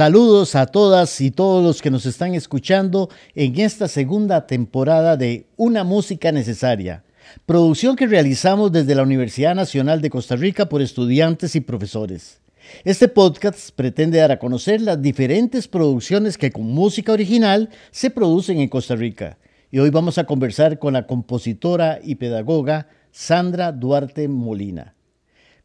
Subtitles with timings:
[0.00, 5.44] Saludos a todas y todos los que nos están escuchando en esta segunda temporada de
[5.58, 7.04] Una Música Necesaria,
[7.44, 12.40] producción que realizamos desde la Universidad Nacional de Costa Rica por estudiantes y profesores.
[12.84, 18.58] Este podcast pretende dar a conocer las diferentes producciones que con música original se producen
[18.58, 19.38] en Costa Rica.
[19.70, 24.94] Y hoy vamos a conversar con la compositora y pedagoga Sandra Duarte Molina.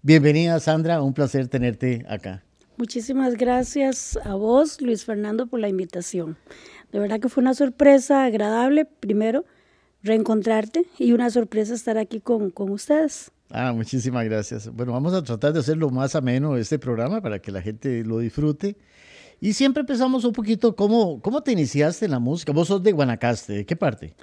[0.02, 2.44] Bienvenida Sandra, un placer tenerte acá.
[2.78, 6.38] Muchísimas gracias a vos, Luis Fernando, por la invitación.
[6.92, 9.46] De verdad que fue una sorpresa agradable, primero,
[10.04, 13.32] reencontrarte y una sorpresa estar aquí con, con ustedes.
[13.50, 14.74] Ah, muchísimas gracias.
[14.74, 18.20] Bueno, vamos a tratar de hacerlo más ameno este programa para que la gente lo
[18.20, 18.76] disfrute.
[19.40, 22.52] Y siempre empezamos un poquito, ¿cómo, cómo te iniciaste en la música?
[22.52, 24.16] Vos sos de Guanacaste, ¿de qué parte?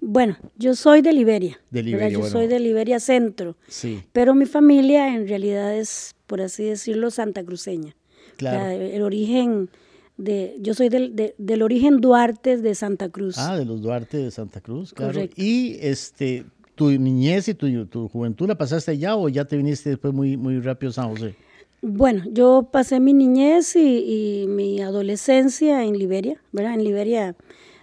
[0.00, 1.60] Bueno, yo soy de Liberia.
[1.70, 3.56] De Liberia, Yo soy de Liberia Centro.
[3.66, 4.02] Sí.
[4.12, 7.94] Pero mi familia en realidad es, por así decirlo, santacruceña.
[8.36, 8.70] Claro.
[8.70, 9.68] el origen
[10.16, 13.36] de, yo soy del, del origen Duarte de Santa Cruz.
[13.36, 15.12] Ah, de los Duarte de Santa Cruz, claro.
[15.12, 15.34] Correcto.
[15.42, 16.44] Y este,
[16.78, 20.36] tu niñez y tu, tu, juventud la pasaste allá o ya te viniste después muy,
[20.36, 21.34] muy rápido a San José?
[21.82, 26.74] Bueno, yo pasé mi niñez y, y mi adolescencia en Liberia, ¿verdad?
[26.74, 27.36] En Liberia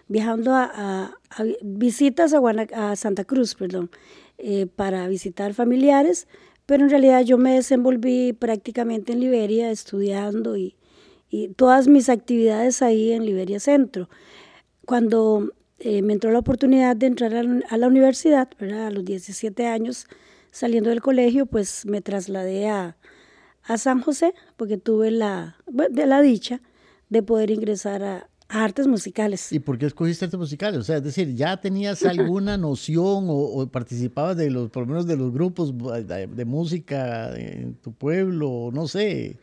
[0.07, 1.17] viajando a,
[1.61, 2.39] visitas a,
[2.73, 3.89] a, Santa Cruz, perdón,
[4.37, 6.27] eh, para visitar familiares,
[6.65, 10.75] pero en realidad yo me desenvolví prácticamente en Liberia estudiando y,
[11.57, 14.07] todas mis actividades ahí en Liberia Centro.
[14.85, 20.07] Cuando eh, me entró la oportunidad de entrar a, la universidad, a los 17 años,
[20.51, 22.97] saliendo del colegio, pues me trasladé a,
[23.63, 26.61] a San José, porque tuve la, de la dicha
[27.09, 29.51] de poder ingresar a, artes musicales.
[29.51, 30.79] ¿Y por qué escogiste artes musicales?
[30.79, 35.07] O sea, es decir, ¿ya tenías alguna noción o, participabas de los, por lo menos
[35.07, 38.69] de los grupos de, música en tu pueblo?
[38.71, 39.39] No sé.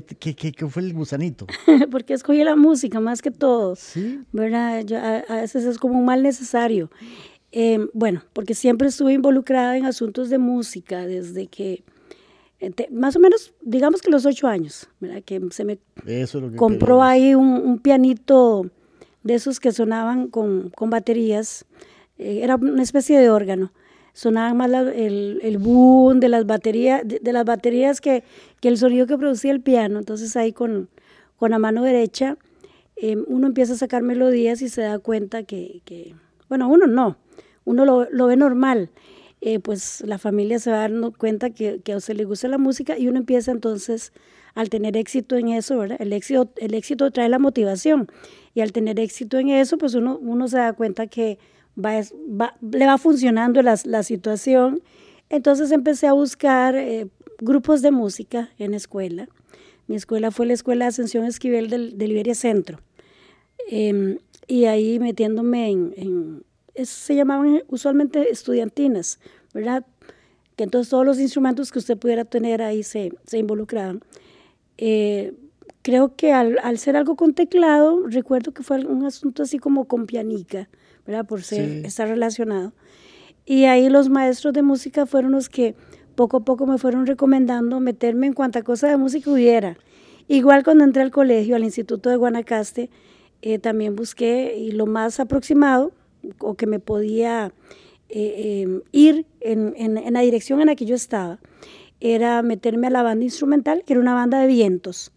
[0.00, 1.46] ¿Qué, qué, qué, fue el gusanito?
[1.90, 3.76] porque escogí la música más que todo.
[3.76, 4.20] Sí.
[4.32, 4.84] ¿Verdad?
[5.28, 6.90] a, veces es como un mal necesario.
[7.52, 11.84] Em, bueno, porque siempre estuve involucrada en asuntos de música desde que
[12.90, 14.88] más o menos, digamos que los ocho años,
[15.26, 15.78] que se me
[16.56, 18.70] compró ahí un, pianito
[19.22, 21.66] de esos que sonaban con, con baterías,
[22.18, 23.70] eh, era una especie de órgano.
[24.14, 28.24] Sonaban más el, el, boom de las baterías, de, las baterías que,
[28.60, 29.98] que, el sonido que producía el piano.
[29.98, 30.88] Entonces ahí con,
[31.36, 32.38] con la mano derecha
[32.96, 36.14] em, uno empieza a sacar melodías y se da cuenta que, que
[36.48, 37.18] bueno, uno no,
[37.66, 38.90] uno lo, lo ve normal
[39.46, 42.56] eh, pues la familia se va dando cuenta que, que, a usted le gusta la
[42.56, 44.10] música y uno empieza entonces
[44.54, 45.98] al tener éxito en eso, ¿verdad?
[46.00, 48.08] El éxito, el éxito trae la motivación
[48.54, 51.38] y al tener éxito en eso, pues uno, uno se da cuenta que
[51.76, 54.82] le va funcionando la, situación.
[55.30, 57.08] Entonces empecé a buscar eh,
[57.38, 59.28] grupos de música en escuela.
[59.86, 62.80] Mi escuela fue la Escuela Ascensión Esquivel del, de Liberia Centro.
[63.68, 66.44] Em, y ahí metiéndome en
[66.82, 69.20] se llamaban usualmente estudiantinas,
[69.52, 69.86] ¿verdad?
[70.56, 74.00] Que entonces todos los instrumentos que usted pudiera tener ahí se, se involucraban.
[74.78, 75.34] Eh,
[75.82, 79.86] creo que al, al, ser algo con teclado, recuerdo que fue un asunto así como
[79.86, 80.68] con pianica,
[81.06, 81.26] ¿verdad?
[81.26, 82.72] Por ser, estar relacionado.
[83.46, 85.74] Y ahí los maestros de música fueron los que
[86.14, 89.76] poco a poco me fueron recomendando meterme en cuanta cosa de música hubiera.
[90.28, 92.88] Igual cuando entré al colegio, al Instituto de Guanacaste,
[93.42, 95.92] eh, también busqué y lo más aproximado
[96.38, 97.52] o que me podía
[98.08, 101.38] eh, em, ir en, en, la dirección en la que yo estaba
[102.00, 105.12] era meterme a la banda instrumental, que era una banda de vientos.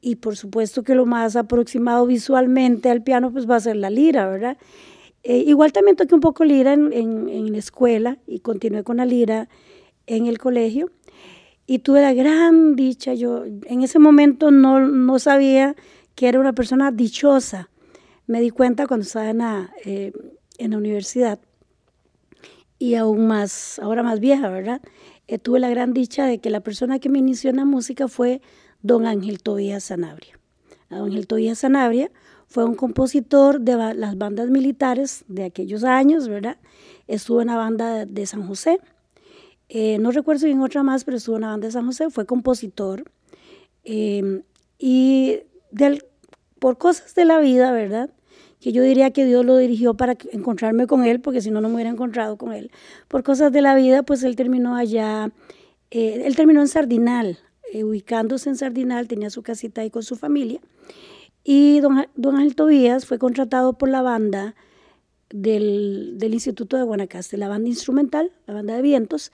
[0.00, 3.90] Y por supuesto que lo más aproximado visualmente al piano pues va a ser la
[3.90, 4.56] lira, ¿verdad?
[5.22, 9.04] Eh, igual también toqué un poco lira en, en, la escuela y continué con la
[9.04, 9.48] lira
[10.06, 10.90] en el colegio.
[11.66, 15.76] Y tuve la gran dicha, yo en ese momento no, no sabía
[16.14, 17.68] que era una persona dichosa,
[18.26, 20.12] me di cuenta cuando estaba en la, eh,
[20.58, 21.38] en la universidad
[22.78, 24.80] y aún más, ahora más vieja, ¿verdad?
[25.26, 28.08] Eh, tuve la gran dicha de que la persona que me inició en la música
[28.08, 28.40] fue
[28.82, 30.38] don Ángel Tobías Sanabria.
[30.88, 32.10] Don Ángel Tobías Sanabria
[32.48, 36.56] fue un compositor de las bandas militares de aquellos años, ¿verdad?
[37.06, 38.80] Estuvo en la banda de San José.
[39.68, 42.26] Eh, no recuerdo bien otra más, pero estuvo en la banda de San José, fue
[42.26, 43.04] compositor.
[43.84, 45.38] y
[45.70, 46.04] del,
[46.58, 48.10] por cosas de la vida, ¿verdad?
[48.60, 51.68] que yo diría que Dios lo dirigió para encontrarme con él, porque si no, no
[51.68, 52.70] me hubiera encontrado con él.
[53.06, 55.30] Por cosas de la vida, pues él terminó allá,
[55.90, 57.38] eh, él terminó en Sardinal,
[57.72, 60.60] eh, ubicándose en Sardinal, tenía su casita ahí con su familia.
[61.50, 64.54] Y don, don Ángel Tobías fue contratado por la banda
[65.30, 69.32] del, del, Instituto de Guanacaste, la banda instrumental, la banda de vientos,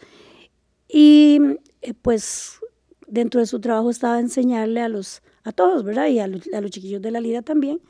[0.88, 1.40] y
[1.82, 2.60] eh, pues
[3.08, 6.06] dentro de su trabajo estaba enseñarle a los a todos, ¿verdad?
[6.06, 7.80] Y a los, a los chiquillos de la lira también.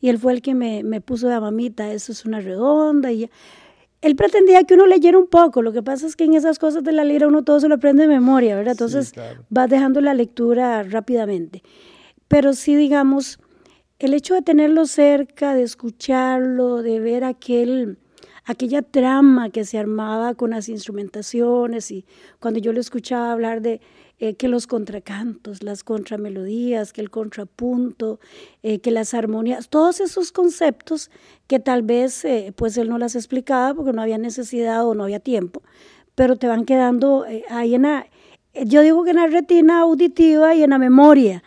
[0.00, 3.10] Y él fue el que me, me puso de mamita, eso es una redonda.
[3.10, 3.30] Y
[4.00, 5.60] él pretendía que uno leyera un poco.
[5.60, 7.74] Lo que pasa es que en esas cosas de la lira uno todo se lo
[7.74, 8.74] aprende de memoria, ¿verdad?
[8.74, 9.12] Entonces
[9.50, 11.64] vas dejando la lectura rápidamente.
[12.28, 13.40] Pero sí, digamos,
[14.02, 17.98] el hecho de tenerlo cerca, de escucharlo, de ver aquel
[18.44, 22.04] aquella trama que se armaba con las instrumentaciones y
[22.40, 23.80] cuando yo lo escuchaba hablar de
[24.18, 28.18] eh, que los contracantos, las contramelodías, que el contrapunto,
[28.64, 31.08] eh, que las armonías, todos esos conceptos
[31.46, 35.04] que tal vez eh, pues él no las explicaba porque no había necesidad o no
[35.04, 35.62] había tiempo,
[36.16, 38.08] pero te van quedando ahí en la,
[38.66, 41.44] yo digo que en la retina auditiva y en la memoria,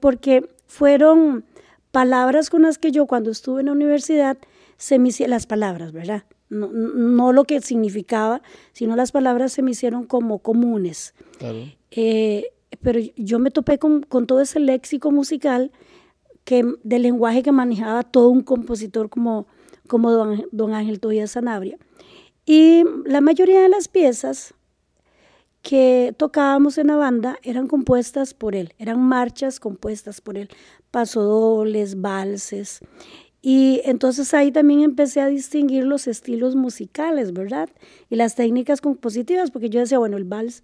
[0.00, 1.45] porque fueron
[1.96, 4.36] palabras con las que yo cuando estuve en la universidad
[4.76, 6.24] se me hicieron las palabras, ¿verdad?
[6.50, 8.42] No, no, lo que significaba,
[8.74, 11.14] sino las palabras se me hicieron como comunes.
[11.90, 12.50] Eh,
[12.82, 15.72] pero yo me topé con, con, todo ese léxico musical
[16.44, 19.46] que, del lenguaje que manejaba todo un compositor como,
[19.88, 21.78] como don, don Ángel Toya Sanabria.
[22.44, 24.52] Y la mayoría de las piezas
[25.66, 30.48] que tocábamos en la banda eran compuestas por él, eran marchas compuestas por él,
[30.92, 32.78] pasodobles, valses.
[33.42, 37.68] Y entonces ahí también empecé a distinguir los estilos musicales, ¿verdad?
[38.08, 40.62] Y las técnicas compositivas, porque yo decía, bueno, el vals,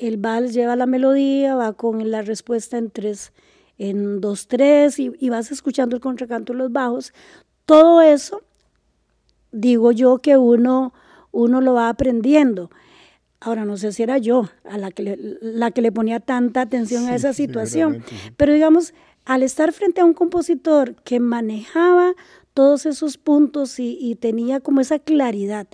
[0.00, 3.32] el vals lleva la melodía, va con la respuesta en tres,
[3.78, 7.12] en dos, tres, y, vas escuchando el contracanto de los bajos.
[7.64, 8.42] Todo eso,
[9.52, 10.92] digo yo que uno,
[11.30, 12.70] uno lo va aprendiendo.
[13.40, 16.62] Ahora, no sé si era yo a la que le, la que le ponía tanta
[16.62, 18.02] atención a esa situación,
[18.36, 18.94] pero digamos,
[19.24, 22.14] al estar frente a un compositor que manejaba
[22.54, 25.66] todos esos puntos y, tenía como esa claridad,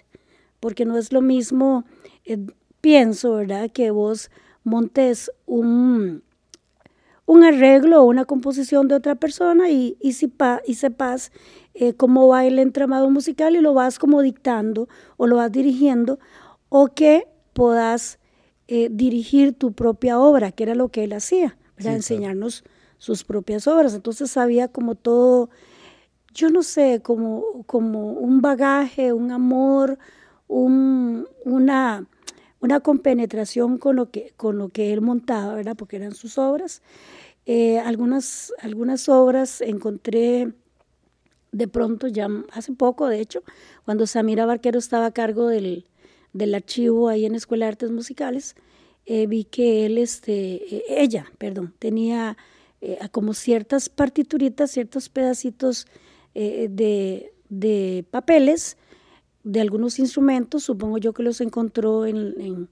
[0.59, 1.85] porque no es lo mismo,
[2.25, 2.39] eh,
[2.81, 4.31] pienso, ¿verdad?, que vos
[4.65, 6.25] montes un,
[7.27, 10.09] un arreglo o una composición de otra persona y, y,
[10.67, 11.31] y sepas
[11.75, 16.19] eh, cómo va el entramado musical y lo vas como dictando o lo vas dirigiendo,
[16.69, 18.19] o que puedas
[18.69, 22.65] eh, dirigir tu propia obra, que era lo que él hacía, para enseñarnos
[22.99, 23.95] sus propias obras.
[23.95, 25.51] Entonces había como todo,
[26.33, 29.99] yo no sé, como, como un bagaje, un amor,
[30.49, 32.07] un, una,
[32.61, 35.77] una compenetración con lo, que, con lo que él montaba, ¿verdad?
[35.77, 36.83] Porque eran sus obras.
[37.45, 40.53] Eh, algunas, algunas obras encontré
[41.51, 43.43] de pronto, ya hace poco, de hecho,
[43.85, 45.87] cuando Samira Barquero estaba a cargo del,
[46.33, 48.55] del archivo ahí en Escuela de Artes Musicales,
[49.07, 52.37] eh, vi que él, este, eh, ella, perdón, tenía
[52.81, 55.87] eh, como ciertas partituritas, ciertos pedacitos
[56.35, 58.77] eh, de, de, papeles
[59.45, 62.69] de algunos instrumentos, supongo yo que los encontró en, en,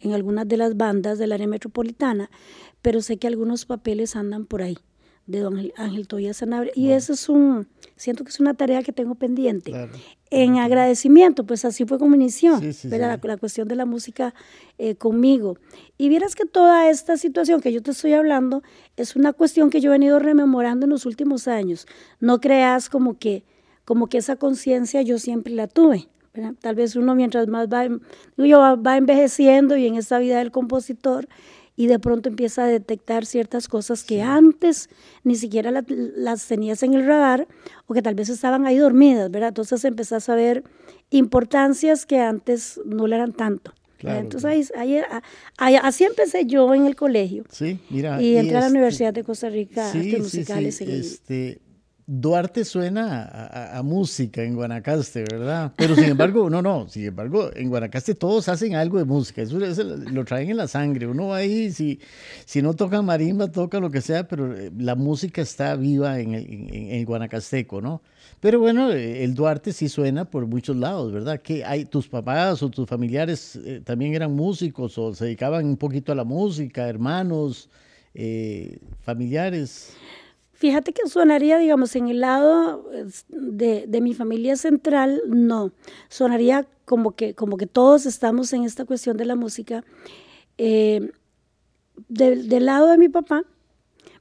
[0.00, 2.30] en algunas de las bandas del área metropolitana,
[2.82, 4.78] pero sé que algunos papeles andan por ahí
[5.26, 6.72] de don Ángel Toya Sanabria.
[6.74, 7.66] Y eso es un,
[7.96, 9.72] siento que es una tarea que tengo pendiente.
[10.30, 14.34] En agradecimiento, pues así fue como inició, La, cuestión de la música
[14.78, 15.58] eh, conmigo.
[15.96, 18.62] Y vieras que toda esta situación que yo te estoy hablando
[18.96, 21.86] es una cuestión que yo he venido rememorando en los últimos años.
[22.20, 23.44] No creas como que,
[23.84, 26.08] como que esa conciencia yo siempre la tuve.
[26.60, 27.86] Tal vez uno mientras más va,
[28.36, 31.28] yo, va envejeciendo y en esta vida del compositor,
[31.76, 34.88] y de pronto empieza a detectar ciertas cosas que antes
[35.24, 37.48] ni siquiera las tenías en el radar
[37.86, 39.48] o que tal vez estaban ahí dormidas, ¿verdad?
[39.48, 40.62] Entonces empezás a ver
[41.10, 43.72] importancias que antes no le eran tanto.
[44.12, 45.00] Entonces ahí,
[45.58, 47.44] así empecé yo en el colegio.
[47.50, 48.20] Sí, mira.
[48.20, 50.76] Y entré a la este Universidad de Costa Rica sí, musicales.
[50.76, 51.60] Sí, este,
[52.06, 53.24] Duarte suena
[53.78, 55.72] a, música en Guanacaste, ¿verdad?
[55.74, 59.58] Pero sin embargo, no, no, sin embargo, en Guanacaste todos hacen algo de música, eso,
[59.58, 61.06] lo traen en la sangre.
[61.06, 62.00] Uno va ahí, si,
[62.44, 66.34] si no toca marimba, toca lo que sea, pero eh, la música está viva en
[66.34, 68.02] el, guanacasteco, ¿no?
[68.38, 71.40] Pero bueno, el Duarte sí suena por muchos lados, ¿verdad?
[71.40, 75.78] Que hay tus papás o tus familiares eh, también eran músicos o se dedicaban un
[75.78, 77.70] poquito a la música, hermanos,
[78.12, 79.96] eh, familiares.
[80.64, 82.90] Fíjate que sonaría, digamos, en el lado
[83.28, 85.72] de, de, mi familia central, no.
[86.08, 89.84] Sonaría como que, como que todos estamos en esta cuestión de la música.
[90.56, 91.10] Eh,
[92.08, 93.44] del lado de mi papá,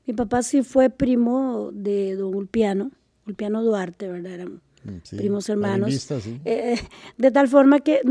[0.05, 2.91] mi papá sí fue primo de don Ulpiano,
[3.25, 4.33] Ulpiano Duarte, ¿verdad?
[4.33, 6.11] Era mm, primos hermanos.
[6.43, 6.75] Eh,
[7.17, 8.01] de tal forma que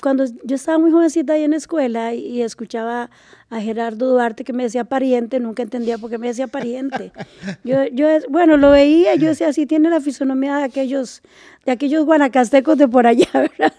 [0.00, 3.10] cuando yo estaba muy jovencita ahí en la escuela y, escuchaba
[3.48, 7.12] a Gerardo Duarte que me decía pariente, nunca entendía por qué me decía pariente.
[7.64, 11.22] Yo, yo bueno, lo veía, yo decía, así tiene la fisonomía de aquellos,
[11.64, 13.74] de aquellos guanacastecos de por allá, ¿verdad?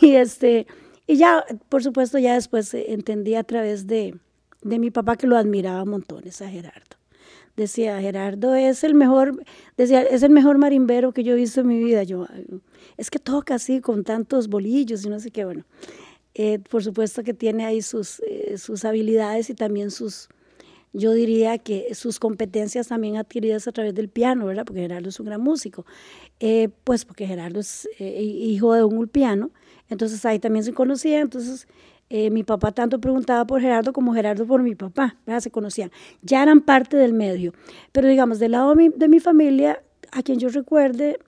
[0.00, 0.66] Y este,
[1.06, 4.18] y ya, por supuesto, ya después entendí a través de,
[4.62, 6.95] de mi papá que lo admiraba montones a Gerardo.
[7.56, 9.42] Decía, Gerardo es el mejor,
[9.78, 12.02] decía, es el mejor marimbero que yo he visto en mi vida.
[12.02, 12.26] Yo,
[12.98, 15.64] es que toca así con tantos bolillos y no sé qué, bueno.
[16.34, 20.28] Eh, por supuesto que tiene ahí sus, eh, sus habilidades y también sus,
[20.92, 24.66] yo diría que sus competencias también adquiridas a través del piano, ¿verdad?
[24.66, 25.86] Porque Gerardo es un gran músico.
[26.40, 29.50] Eh, pues porque Gerardo es hijo de un piano,
[29.88, 31.66] entonces ahí también se conocía, entonces
[32.08, 35.90] eh, mi papá tanto preguntaba por Gerardo como Gerardo por mi papá, se conocían,
[36.22, 37.52] ya eran parte del medio.
[37.92, 39.82] Pero digamos, del lado de mi, familia,
[40.12, 41.18] a quien yo recuerde,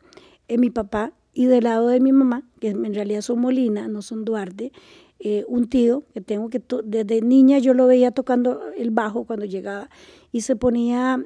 [0.46, 4.02] eh, mi papá, y del lado de mi mamá, que en realidad son Molina, no
[4.02, 4.72] son Duarte,
[5.20, 9.46] eh, un tío que tengo que desde niña yo lo veía tocando el bajo cuando
[9.46, 9.90] llegaba
[10.30, 11.24] y se ponía,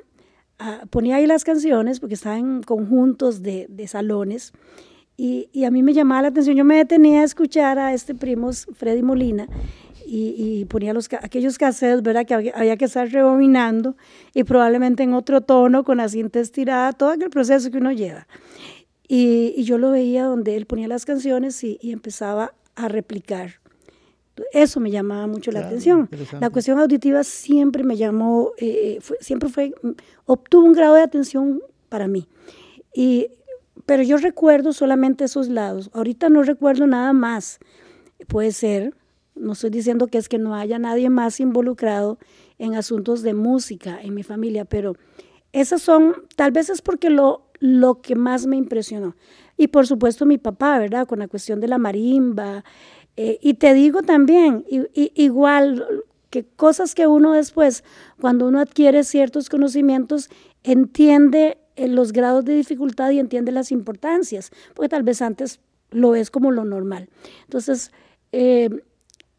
[0.89, 4.55] ponía ahí las canciones porque estaban conjuntos de, de salones
[5.17, 8.51] y, a mí me llamaba la atención, yo me detenía a escuchar a este primo,
[8.53, 9.47] Freddy Molina,
[10.05, 12.27] y, ponía los, aquellos cassettes, ¿verdad?
[12.27, 13.97] Que había, que estar rebobinando
[14.35, 18.27] y probablemente en otro tono, con la cinta estirada, todo aquel proceso que uno lleva.
[19.07, 23.61] Y, yo lo veía donde él ponía las canciones y, empezaba a replicar.
[24.53, 26.09] Eso me llamaba mucho la atención.
[26.41, 29.75] La cuestión auditiva siempre me llamó, eh, eh, siempre fue,
[30.25, 32.27] obtuvo un grado de atención para mí.
[32.95, 33.29] Y
[33.87, 35.91] pero yo recuerdo solamente esos lados.
[35.93, 37.59] Ahorita no recuerdo nada más.
[38.29, 38.95] Puede ser,
[39.35, 42.19] no estoy diciendo que es que no haya nadie más involucrado
[42.59, 44.95] en asuntos de música en mi familia, pero
[45.53, 49.17] esas son, tal vez es porque lo, lo que más me impresionó.
[49.57, 51.07] Y por supuesto mi papá, ¿verdad?
[51.07, 52.65] Con la cuestión de la marimba.
[53.17, 55.87] Eh, y te digo también, igual
[56.31, 57.85] que cosas que uno después,
[58.21, 60.31] cuando uno adquiere ciertos conocimientos,
[60.63, 65.61] entiende en los grados de dificultad y entiende las importancias, porque tal vez antes
[65.91, 67.09] lo es como lo normal.
[67.45, 67.91] Entonces,
[68.33, 68.69] eh,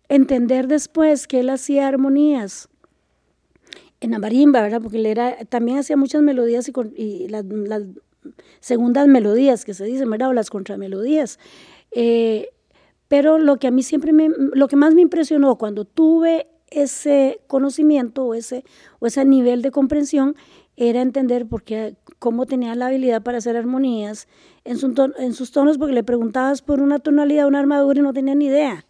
[0.09, 2.69] entender después que él hacía armonías
[3.99, 4.81] en la marimba, ¿verdad?
[4.81, 7.45] Porque él era, también hacía muchas melodías y, las,
[8.59, 10.29] segundas melodías que se dicen, ¿verdad?
[10.29, 11.39] O las contramelodías.
[11.91, 12.49] Eh,
[13.07, 17.41] pero lo que a mí siempre me, lo que más me impresionó cuando tuve ese
[17.47, 18.63] conocimiento o ese,
[18.99, 20.35] o ese nivel de comprensión
[20.75, 24.27] era entender por qué, cómo tenía la habilidad para hacer armonías
[24.63, 24.77] en,
[25.19, 28.45] en sus tonos, porque le preguntabas por una tonalidad, una armadura y no tenía ni
[28.45, 28.85] idea.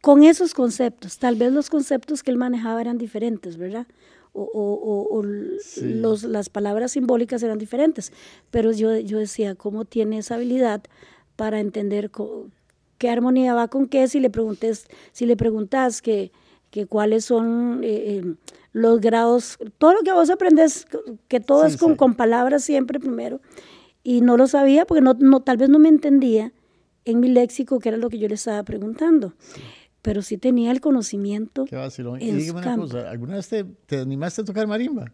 [0.00, 3.86] Con esos conceptos, tal vez los conceptos que él manejaba eran diferentes, ¿verdad?
[4.36, 8.12] O, los, las palabras simbólicas eran diferentes,
[8.50, 10.82] pero yo, yo decía, ¿cómo tiene esa habilidad
[11.36, 12.10] para entender
[12.98, 14.08] qué armonía va con qué?
[14.08, 16.32] Si le, preguntes, si le preguntas que,
[16.74, 17.84] que cuáles son...
[17.84, 18.34] Eh, eh,
[18.72, 20.88] los grados, todo lo que vos aprendes,
[21.28, 23.40] que todo es con, con, palabras siempre primero,
[24.02, 26.52] y no lo sabía porque no, no, tal vez no me entendía
[27.04, 29.32] en mi léxico que era lo que yo le estaba preguntando.
[30.02, 31.66] Pero sí tenía el conocimiento.
[31.66, 32.20] Qué vacilón.
[32.20, 35.12] y dígame una cosa, ¿alguna vez te, te, animaste a tocar marimba?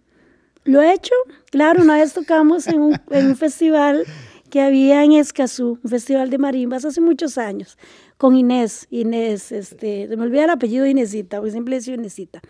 [0.64, 1.14] Lo he hecho,
[1.50, 4.06] claro, una vez tocamos en un, en un festival
[4.48, 7.76] que había en Escazú, un festival de marimbas hace muchos años,
[8.20, 12.42] con Inés, Inés, este, me olvida el apellido Inésita, porque siempre Inésita.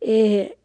[0.00, 0.58] Eh,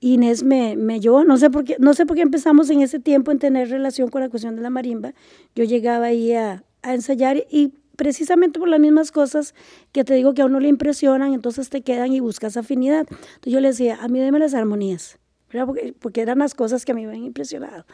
[0.00, 3.00] Inés me, me llevó, no sé, por qué, no sé por qué empezamos en ese
[3.00, 5.12] tiempo en tener relación con la cuestión de la marimba.
[5.54, 9.54] Yo llegaba ahí a, ensayar y precisamente por las mismas cosas
[9.92, 13.06] que te digo que a uno le impresionan, entonces te quedan y buscas afinidad.
[13.10, 15.18] Entonces yo le decía, a mí deme las armonías,
[15.50, 17.84] Porque, porque, eran las cosas que a mí me habían impresionado.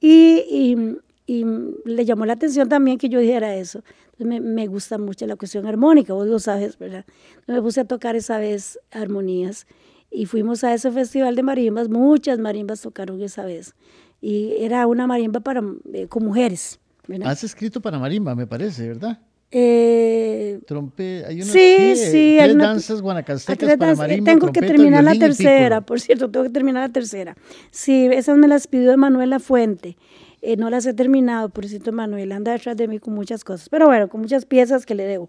[0.00, 1.44] Y, y, y,
[1.84, 3.82] le llamó la atención también que yo dijera eso.
[4.24, 7.04] Me, me, gusta mucho la cuestión armónica, vos lo sabes, ¿verdad?
[7.46, 9.66] Me puse a tocar esa vez armonías
[10.10, 13.74] y fuimos a ese festival de marimbas, muchas marimbas tocaron esa vez.
[14.20, 15.62] Y era una marimba para,
[15.92, 16.78] eh, con mujeres.
[17.24, 19.18] Has escrito para marimba, me parece, ¿verdad?
[19.54, 25.14] Eh, Trompe, hay unas sí, sí, tres danzas guanacastecas para marimba, Tengo que terminar la
[25.14, 27.36] tercera, por cierto, tengo que terminar la tercera.
[27.70, 29.96] Sí, esas me las pidió Manuela Fuente.
[30.42, 33.68] Eh, no las he terminado, por cierto, Manuel anda detrás de mí con muchas cosas,
[33.68, 35.28] pero bueno, con muchas piezas que le debo.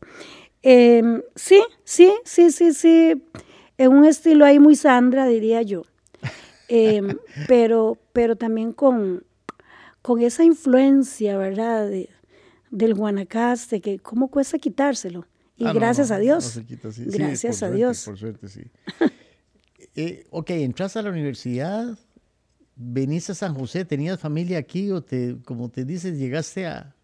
[0.64, 3.22] Em, sí, sí, sí, sí, sí
[3.78, 5.84] en un estilo ahí muy Sandra, diría yo,
[6.68, 7.18] em,
[7.48, 9.24] pero, pero también con,
[10.02, 11.90] con esa influencia, ¿verdad?
[12.72, 15.28] del Guanacaste, que cómo cuesta quitárselo.
[15.56, 16.60] Y ah, gracias a Dios.
[16.98, 18.04] Gracias a Dios.
[18.04, 18.64] Por suerte, sí.
[19.96, 21.96] eh, ok, entras a la universidad,
[22.76, 26.96] veniste a San José, ¿tenías familia aquí o te, como te dices, llegaste a,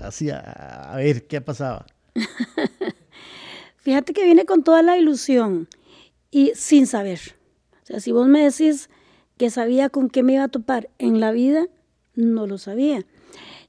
[0.00, 1.86] así a, ver qué pasaba?
[3.76, 5.68] Fíjate que viene con toda la ilusión
[6.30, 7.20] y sin saber.
[7.82, 8.88] O sea, si vos me decís
[9.36, 11.66] que sabía con qué me iba a topar en la vida,
[12.14, 13.04] no lo sabía.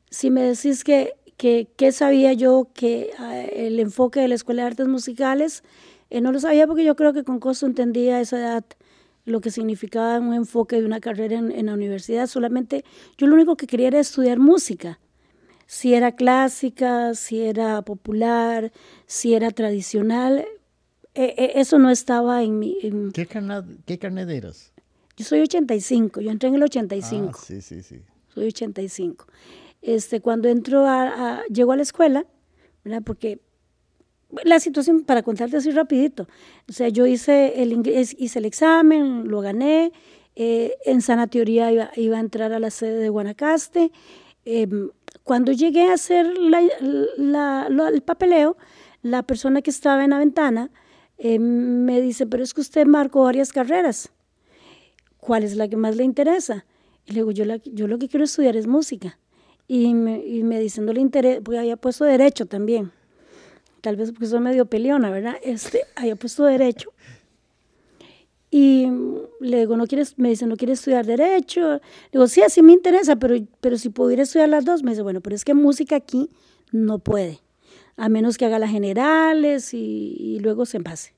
[0.09, 4.67] Si me decís que, que, sabía yo que ah, el enfoque de la Escuela de
[4.67, 5.63] Artes Musicales,
[6.09, 8.65] eh, no lo sabía porque yo creo que con costo entendía a esa edad
[9.25, 12.27] lo que significaba un enfoque de una carrera en, la universidad.
[12.27, 12.85] Solamente
[13.17, 14.99] yo lo único que quería era estudiar música.
[15.65, 18.71] Si era clásica, si era popular,
[19.07, 20.45] si era tradicional,
[21.15, 22.77] eh, eh, eso no estaba en mi...
[23.13, 24.71] ¿Qué, carnet, ¿Qué carnet eras?
[25.17, 27.31] Yo soy 85, yo entré en el 85.
[27.33, 28.01] Ah, sí, sí, sí.
[28.27, 29.25] Soy 85.
[29.81, 32.25] Este, cuando entro a, a, llego a la escuela,
[32.83, 33.01] ¿verdad?
[33.03, 33.39] Porque
[34.43, 36.27] la situación, para contarte así rapidito,
[36.69, 39.91] o sea, yo hice el, hice el examen, lo gané,
[40.35, 43.91] eh, en sana teoría iba, a entrar a la sede de Guanacaste.
[44.43, 44.89] Em,
[45.23, 48.57] cuando llegué a hacer el papeleo,
[49.01, 50.71] la persona que estaba en la ventana
[51.17, 51.41] em,
[51.85, 54.11] me dice, pero es que usted marcó varias carreras.
[55.17, 56.65] ¿Cuál es la que más le interesa?
[57.05, 59.17] Y le digo, yo, yo lo que quiero estudiar es música.
[59.67, 62.91] Y me, y me dice, no le interesa, porque había puesto derecho también
[63.85, 65.35] tal vez porque soy medio peleona, ¿verdad?
[65.43, 66.91] Este, había puesto derecho.
[68.49, 68.87] Y
[69.41, 70.17] le digo, ¿no quieres?
[70.17, 71.73] Me dice, ¿no quieres estudiar derecho?
[71.73, 75.03] Le digo, sí, así me interesa, pero, pero si pudiera estudiar las dos, me dice,
[75.03, 76.31] bueno, pero es que música aquí
[76.71, 77.41] no puede,
[77.95, 81.13] a menos que haga las generales y, luego se pase.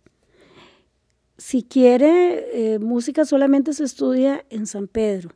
[1.38, 5.30] Si quiere, eh, música solamente se estudia en San Pedro.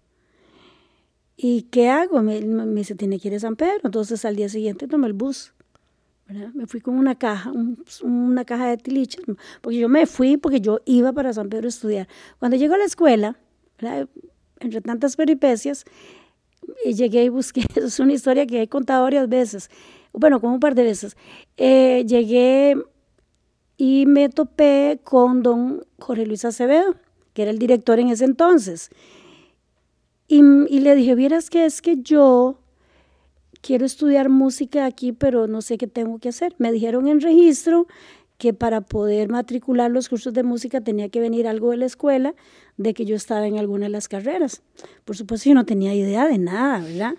[1.38, 2.22] ¿Y qué hago?
[2.24, 3.80] Me, me dice, tiene que ir a San Pedro.
[3.86, 5.54] Entonces al día siguiente tomé el bus
[6.54, 7.52] me fui con una caja,
[8.04, 9.24] una caja de tiliches,
[9.62, 12.08] porque yo me fui porque yo iba para San Pedro a estudiar.
[12.40, 13.38] Cuando llego a la escuela,
[14.60, 15.86] entre tantas peripecias,
[16.86, 19.70] eh, llegué y busqué, es una historia que he contado varias veces,
[20.14, 21.16] bueno, como un par de veces,
[21.58, 22.76] eh, llegué
[23.78, 26.96] y me topé con don Jorge Luis Acevedo,
[27.34, 28.90] que era el director en ese entonces.
[30.28, 32.61] Y, y le dije, vieras que es que yo
[33.62, 36.54] quiero estudiar música aquí, pero no sé qué tengo que hacer.
[36.58, 37.88] Me dijeron en registro
[38.38, 42.34] que para poder matricular los cursos de música tenía que venir algo de la escuela,
[42.78, 44.64] de que yo estaba en alguna de las carreras.
[45.06, 47.14] Por supuesto, yo no tenía idea de nada, ¿verdad?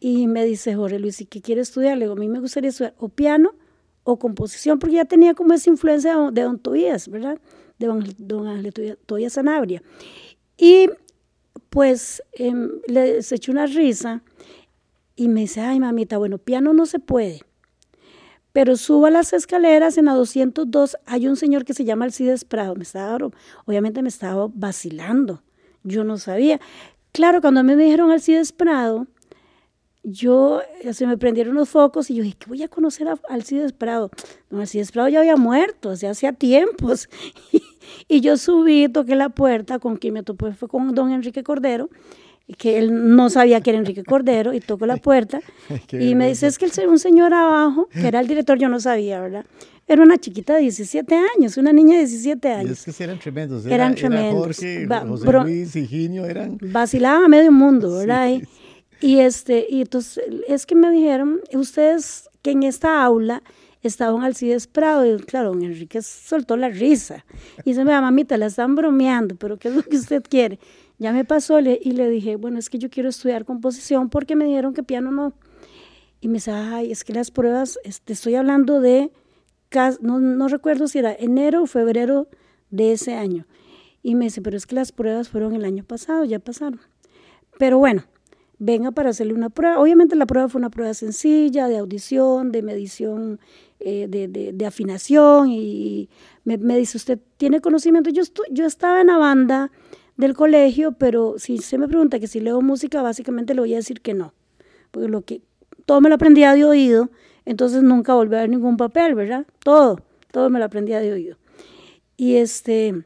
[0.00, 1.96] Y me dice Jorge Luis, ¿y qué quiere estudiar?
[1.96, 3.54] Le digo, a mí me gustaría estudiar o piano
[4.02, 7.38] o composición, porque ya tenía como esa influencia de Don Tobías, ¿verdad?
[7.78, 7.86] De
[8.18, 9.82] Don Ángel Tobías Sanabria.
[10.58, 10.90] Y
[11.70, 12.52] pues eh,
[12.88, 14.22] le echó una risa
[15.16, 17.40] y me dice, ay mamita, bueno, piano no se puede.
[18.52, 22.74] Pero suba las escaleras en la 202, hay un señor que se llama Alcides Prado.
[22.74, 23.18] Me estaba,
[23.66, 25.42] obviamente me estaba vacilando.
[25.82, 26.60] Yo no sabía.
[27.12, 29.06] Claro, cuando me dijeron Alcides Prado,
[30.02, 33.18] yo eh, se me prendieron los focos y yo dije, ¿qué voy a conocer a
[33.28, 34.10] Alcides Prado?
[34.48, 37.10] Don Alcides Prado ya había muerto, hace hacía tiempos.
[38.08, 41.90] y yo subí, toqué la puerta, con quien me topé fue con don Enrique Cordero
[42.58, 45.40] que él no sabía que era Enrique Cordero y tocó la puerta
[45.92, 48.78] y me dice, es que el, un señor abajo, que era el director, yo no
[48.80, 49.44] sabía, ¿verdad?
[49.88, 52.86] Era una chiquita de 17 años, una niña de 17 años.
[52.86, 53.66] Y es que eran tremendos.
[53.66, 54.58] eran tremendos.
[54.58, 56.58] Jorge, José Luis, Higinio, eran...
[56.60, 58.28] Vacilaban a medio mundo, ¿verdad?
[59.00, 63.42] Y, este, y entonces es que me dijeron, ustedes que en esta aula
[63.82, 67.24] estaban Alcides Prado, y claro, don Enrique soltó la risa.
[67.64, 70.58] Y dice, mamita, la están bromeando, pero ¿qué es lo que usted quiere?
[70.98, 74.46] Ya me pasó y le dije, bueno, es que yo quiero estudiar composición porque me
[74.46, 75.34] dijeron que piano no.
[76.20, 79.12] Y me dice, ay, es que las pruebas, te estoy hablando de,
[80.00, 82.28] no, no recuerdo si era enero o febrero
[82.70, 83.46] de ese año.
[84.02, 86.80] Y me dice, pero es que las pruebas fueron el año pasado, ya pasaron.
[87.58, 88.04] Pero bueno,
[88.58, 89.78] venga para hacerle una prueba.
[89.78, 93.40] Obviamente la prueba fue una prueba sencilla, de audición, de medición,
[93.80, 95.50] eh, de, de, afinación.
[95.50, 96.08] Y
[96.44, 98.10] me, me, dice, ¿usted tiene conocimiento?
[98.10, 99.70] Yo, yo estaba en la banda
[100.16, 103.76] del colegio, pero si se me pregunta que si leo música, básicamente le voy a
[103.76, 104.32] decir que no,
[104.90, 105.42] porque lo que
[105.84, 107.10] todo me lo aprendía de oído,
[107.44, 109.46] entonces nunca volví a ver ningún papel, ¿verdad?
[109.60, 110.00] Todo,
[110.32, 111.36] todo me lo aprendía de oído.
[112.16, 113.04] Y este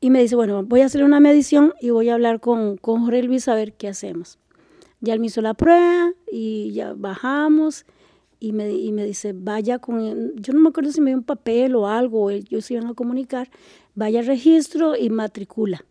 [0.00, 3.02] y me dice, bueno, voy a hacer una medición y voy a hablar con, con
[3.02, 4.38] Jorge Luis a ver qué hacemos.
[5.00, 7.86] Ya él me hizo la prueba y ya bajamos
[8.38, 11.24] y me, y me dice, vaya con, yo no me acuerdo si me dio un
[11.24, 13.50] papel o algo, ellos iban a comunicar,
[13.94, 15.84] vaya al registro y matricula.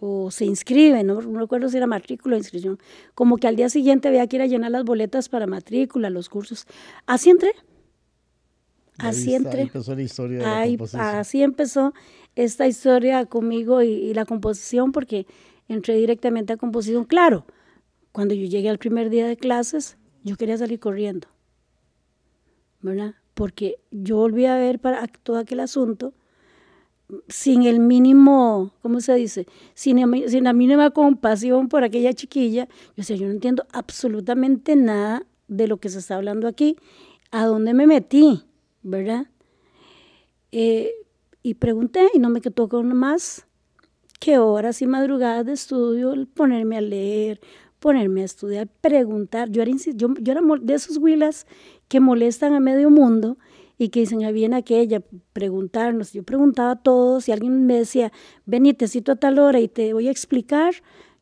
[0.00, 2.78] O se inscribe, no, no recuerdo si era matrícula o inscripción.
[3.14, 6.28] Como que al día siguiente había que ir a llenar las boletas para matrícula, los
[6.28, 6.66] cursos.
[7.06, 7.52] Así entré.
[8.98, 9.60] Así entré.
[9.60, 11.02] Ahí empezó la historia de la composición.
[11.02, 11.94] Así empezó
[12.34, 15.26] esta historia conmigo y, y la composición, porque
[15.68, 17.04] entré directamente a composición.
[17.04, 17.46] Claro,
[18.12, 21.28] cuando yo llegué al primer día de clases, yo quería salir corriendo,
[22.84, 23.14] ¿verdad?
[23.32, 26.12] Porque yo volví a ver para todo aquel asunto
[27.28, 29.46] sin el mínimo, ¿cómo se dice?
[29.72, 32.66] Sin, sin la mínima compasión por aquella chiquilla.
[32.66, 36.76] Yo decía, yo no entiendo absolutamente nada de lo que se está hablando aquí.
[37.30, 38.42] ¿A dónde me metí?
[38.82, 39.28] ¿Verdad?
[40.52, 40.92] Eh,
[41.42, 43.46] y pregunté y no me quedó con más
[44.20, 47.40] que horas y madrugadas de estudio, ponerme a leer,
[47.84, 49.50] ponerme a estudiar, preguntar.
[49.50, 51.46] Yo era, yo, yo era de esos huilas
[51.86, 53.36] que molestan a medio mundo
[53.76, 55.02] y que dicen, viene aquella,
[55.34, 56.14] preguntarnos.
[56.14, 58.10] Yo preguntaba a todos y alguien me decía,
[58.46, 60.72] ven y te cito a tal hora y te voy a explicar.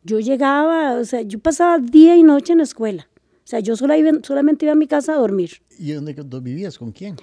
[0.05, 3.09] Yo llegaba, o sea, yo pasaba día y noche en la escuela.
[3.39, 5.63] O sea, yo solamente iba a mi casa a dormir.
[5.81, 6.79] ¿Y dónde, vivías?
[6.79, 7.17] ¿Con quién?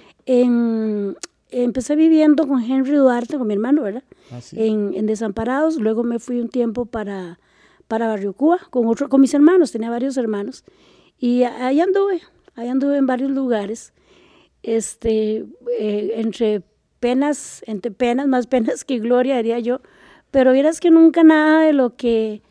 [1.48, 4.04] empecé viviendo con Henry Duarte, con mi hermano, ¿verdad?
[4.30, 5.76] Ah, en, en, Desamparados.
[5.78, 7.40] Luego me fui un tiempo para,
[7.90, 10.64] para Barrio Cuba con, otro, con mis hermanos, tenía varios hermanos.
[11.18, 12.22] Y ahí anduve,
[12.54, 13.92] ahí anduve en varios lugares
[14.62, 15.44] este,
[15.76, 16.62] eh, entre
[17.00, 19.80] penas, entre penas, más penas que gloria, diría yo,
[20.30, 22.42] pero vieras que nunca nada de lo que,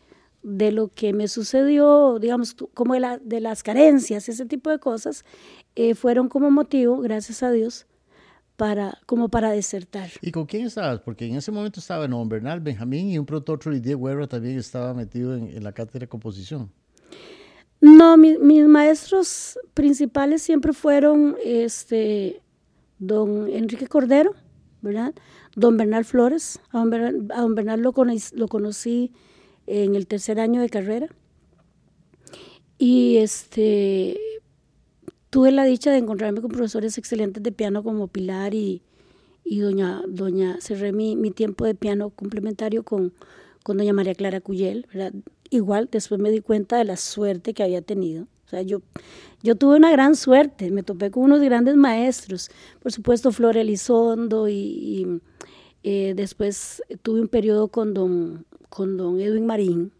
[0.42, 4.78] de lo que me sucedió, digamos, como de, la, de las carencias, ese tipo de
[4.78, 5.24] cosas,
[5.74, 7.86] eh, fueron como motivo, gracias a Dios,
[8.60, 10.10] para, como para desertar.
[10.20, 11.00] ¿Y con quién estabas?
[11.00, 14.92] Porque en ese momento estaba Don Bernal, Benjamín y un productor, Diego Guerra, también estaba
[14.92, 16.70] metido en, en la cátedra de composición.
[17.80, 22.42] No, mis maestros principales siempre fueron este,
[22.98, 24.34] don Enrique Cordero,
[24.82, 25.14] ¿verdad?
[25.56, 26.60] Don Bernal Flores.
[26.70, 29.14] A don Bernal, lo, conocí, lo conocí
[29.66, 31.08] en el tercer año de carrera.
[32.76, 34.20] Y este,
[35.30, 38.82] tuve la dicha de encontrarme con profesores excelentes de piano como Pilar y,
[39.44, 43.12] y doña, doña, cerré mi, mi tiempo de piano complementario con,
[43.62, 45.12] con doña María Clara Cuyel, ¿verdad?
[45.50, 48.26] igual después me di cuenta de la suerte que había tenido.
[48.46, 48.82] O sea, yo,
[49.42, 52.50] yo tuve una gran suerte, me topé con unos grandes maestros,
[52.82, 55.20] por supuesto Flor Elizondo y,
[55.82, 59.92] eh, después tuve un periodo con don, con don Edwin Marín,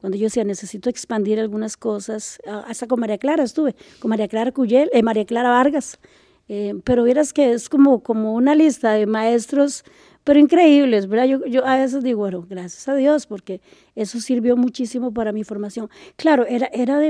[0.00, 4.52] cuando yo decía necesito expandir algunas cosas, hasta con María Clara estuve, con María Clara
[4.52, 5.98] Cuyel, eh, María Clara Vargas,
[6.48, 9.84] eh, pero vieras que es como, como una lista de maestros
[10.24, 11.26] pero increíbles, ¿verdad?
[11.26, 13.60] Yo, yo a veces digo, bueno, gracias a Dios, porque
[13.94, 15.88] eso sirvió muchísimo para mi formación.
[16.16, 17.00] Claro, era, era,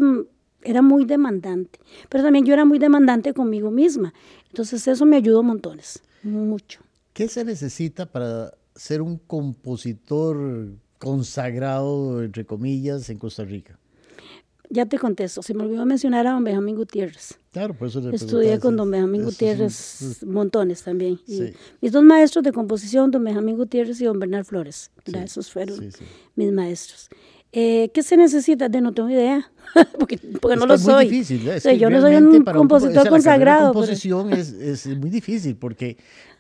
[0.63, 4.15] era muy demandante, pero también yo era muy demandante conmigo misma.
[4.49, 6.81] Entonces eso me ayudó montones, mucho.
[7.13, 13.81] ¿Qué se necesita para ser un compositor consagrado, entre comillas, en Costa Rica?
[14.71, 17.35] ya te contesto, se me olvidó mencionar a don Benjamín Gutiérrez.
[17.53, 21.19] Claro, por eso Estudié con don Benjamín Gutiérrez montones también.
[21.81, 24.91] mis dos maestros de composición, don Benjamín Gutiérrez y don Bernal Flores.
[25.05, 25.91] esos fueron
[26.37, 27.09] mis maestros.
[27.53, 28.69] Eh, ¿Qué se necesita?
[28.69, 29.51] De no tengo idea,
[29.99, 30.21] porque,
[30.57, 31.09] no lo soy.
[31.09, 31.43] Difícil,
[31.77, 33.69] yo no soy un compositor consagrado.
[33.69, 35.97] La composición es, es muy difícil porque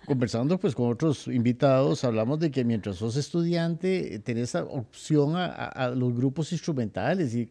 [0.06, 6.14] conversando pues con otros invitados, hablamos de que mientras sos estudiante, tenés opción a, los
[6.14, 7.48] grupos instrumentales y,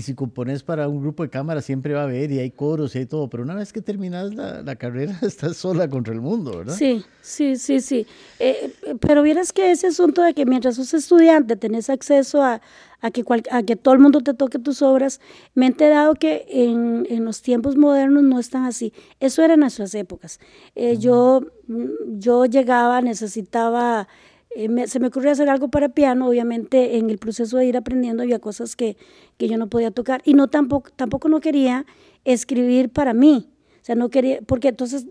[0.00, 2.98] si compones para un grupo de cámara siempre va a haber y hay coros y
[2.98, 6.58] hay todo, pero una vez que terminas la, la carrera estás sola contra el mundo,
[6.58, 6.74] ¿verdad?
[6.74, 8.06] Sí, sí, sí, sí.
[8.38, 12.60] Eh, eh, pero vieras que ese asunto de que mientras sos estudiante tenés acceso a,
[13.00, 15.20] a que, a que todo el mundo te toque tus obras,
[15.54, 18.92] me he enterado que en, en los tiempos modernos no están así.
[19.20, 20.40] Eso era en nuestras épocas.
[20.74, 24.08] Eh, yo, mm, yo llegaba, necesitaba,
[24.50, 28.22] eh, se me ocurrió hacer algo para piano, obviamente en el proceso de ir aprendiendo
[28.22, 28.96] había cosas que,
[29.36, 31.86] que yo no podía tocar y no tampoco, tampoco no quería
[32.24, 33.48] escribir para mí.
[33.80, 35.06] O sea, no quería, porque entonces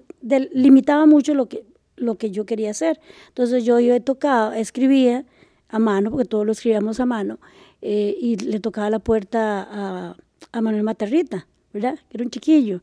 [0.51, 2.99] limitaba mucho lo que, lo que yo quería hacer.
[3.29, 5.25] Entonces yo, yo he tocado, escribía
[5.69, 7.39] a mano, porque todos lo escribíamos a mano,
[7.81, 10.15] eh, y le tocaba la puerta a,
[10.51, 11.99] a, Manuel Materrita, ¿verdad?
[12.11, 12.81] Era un chiquillo.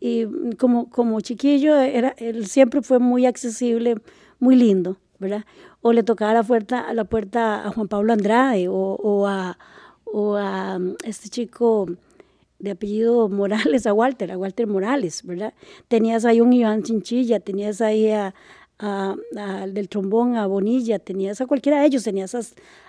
[0.00, 0.26] Y
[0.58, 3.96] como, como chiquillo, era, él siempre fue muy accesible,
[4.38, 5.44] muy lindo, ¿verdad?
[5.80, 9.58] O le tocaba la puerta, la puerta a Juan Pablo Andrade o, o, a,
[10.04, 11.86] o a mm, este chico
[12.58, 15.54] de apellido Morales, a Walter, a Walter Morales, ¿verdad?
[15.88, 18.34] Tenías ahí un Iván Chinchilla, tenías ahí a,
[18.78, 19.14] a,
[19.68, 22.36] del trombón a Bonilla, tenías a cualquiera de ellos, tenías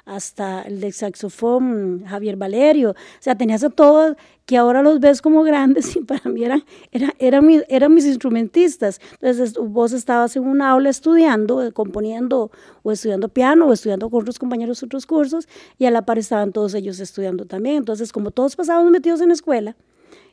[0.06, 5.22] hasta el del saxofón Javier Valerio, o sea, tenías a todos que ahora los ves
[5.22, 7.12] como grandes y para mí eran, eran,
[7.70, 9.00] eran, mis instrumentistas.
[9.14, 12.52] Entonces vos estabas en un aula estudiando, eh, componiendo
[12.84, 16.52] o estudiando piano o estudiando con otros compañeros otros cursos y a la par estaban
[16.52, 17.78] todos ellos estudiando también.
[17.78, 19.76] Entonces como todos pasábamos metidos en la escuela,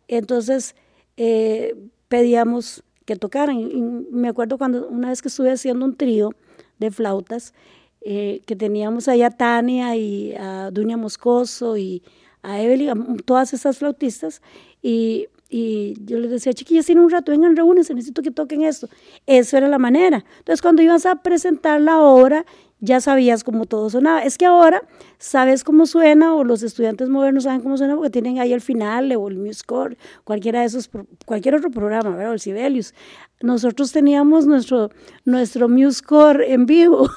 [0.08, 0.74] entonces
[1.16, 1.74] eh,
[2.08, 3.58] pedíamos que tocaran.
[3.58, 6.30] Y me acuerdo cuando una vez que estuve haciendo un trío
[6.78, 7.54] de flautas,
[8.00, 12.02] eh, que teníamos allá a Tania y a Dunia Moscoso y
[12.42, 14.42] a Evelyn, a todas esas flautistas,
[14.82, 18.88] y, y yo les decía, chiquillas, tienen un rato, vengan, reúnense, necesito que toquen esto.
[19.26, 20.24] Eso era la manera.
[20.38, 22.44] Entonces, cuando ibas a presentar la obra,
[22.82, 24.24] ya sabías cómo todo sonaba.
[24.24, 24.82] Es que ahora
[25.18, 29.12] sabes cómo suena, o los estudiantes modernos saben cómo suena, porque tienen ahí el final,
[29.16, 30.90] o el MuseScore, cualquiera de esos,
[31.24, 32.30] cualquier otro programa, ¿verdad?
[32.30, 32.92] O el Sibelius.
[33.40, 34.90] Nosotros teníamos nuestro,
[35.24, 37.08] nuestro MuseScore en vivo,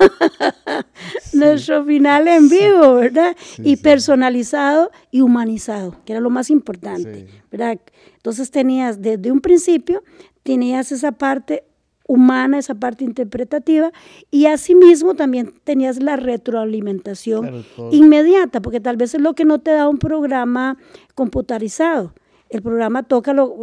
[1.34, 3.36] nuestro final en vivo, ¿verdad?
[3.58, 7.80] y personalizado y humanizado, que era lo más importante, ¿verdad?
[8.18, 10.04] Entonces tenías, desde un principio,
[10.44, 11.64] tenías esa parte
[12.08, 13.92] humana, esa parte interpretativa,
[14.32, 19.72] y asimismo también tenías la retroalimentación inmediata, porque tal vez es lo que no te
[19.72, 20.78] da un programa
[21.16, 22.14] computarizado.
[22.50, 23.58] El programa toca, lo,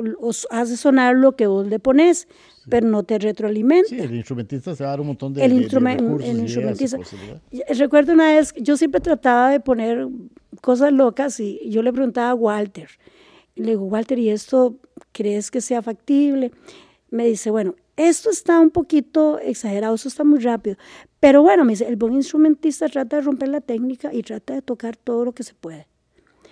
[0.51, 2.27] hace sonar lo que vos le pones,
[2.69, 3.89] pero no te retroalimenta.
[3.89, 6.99] Sí, el instrumentista se va a dar un montón de, el, el instrumentista.
[7.79, 10.09] Recuerdo una vez, yo siempre trataba de poner
[10.61, 12.89] cosas locas y yo le preguntaba a Walter,
[13.55, 14.77] le digo, Walter, ¿y esto
[15.13, 16.53] crees que sea factible?
[17.11, 20.77] Me dice, bueno, esto está un poquito exagerado, esto está muy rápido.
[21.21, 24.63] Pero bueno, me dice, el buen instrumentista trata de romper la técnica y trata de
[24.63, 25.87] tocar todo lo que se puede.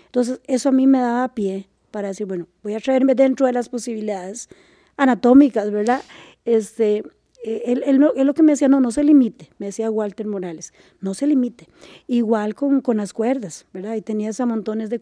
[0.07, 3.53] Entonces, eso a mí me daba pie para decir, bueno, voy a traerme dentro de
[3.53, 4.49] las posibilidades
[4.97, 6.03] anatómicas, ¿verdad?
[6.45, 7.05] Este,
[7.43, 10.73] eh, él, él, lo que me decía, no, no se limite, me decía Walter Morales,
[11.01, 11.69] no se limite.
[12.07, 13.95] Igual con, con las cuerdas, ¿verdad?
[13.97, 15.01] Y tenías a montones de...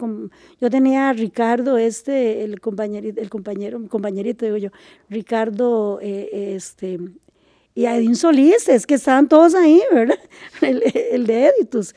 [0.61, 4.71] Yo tenía a Ricardo, este, el compañerito, el compañero, compañerito, digo yo,
[5.09, 6.99] Ricardo, eh, este,
[7.75, 10.19] y a Edín Solís, es que estaban todos ahí, ¿verdad?
[10.61, 11.95] El, el de Editus.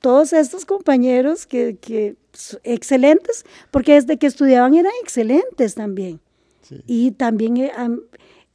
[0.00, 2.16] Todos estos compañeros que, que
[2.64, 6.20] excelentes, porque desde que estudiaban eran excelentes también.
[6.86, 7.72] Y también eh,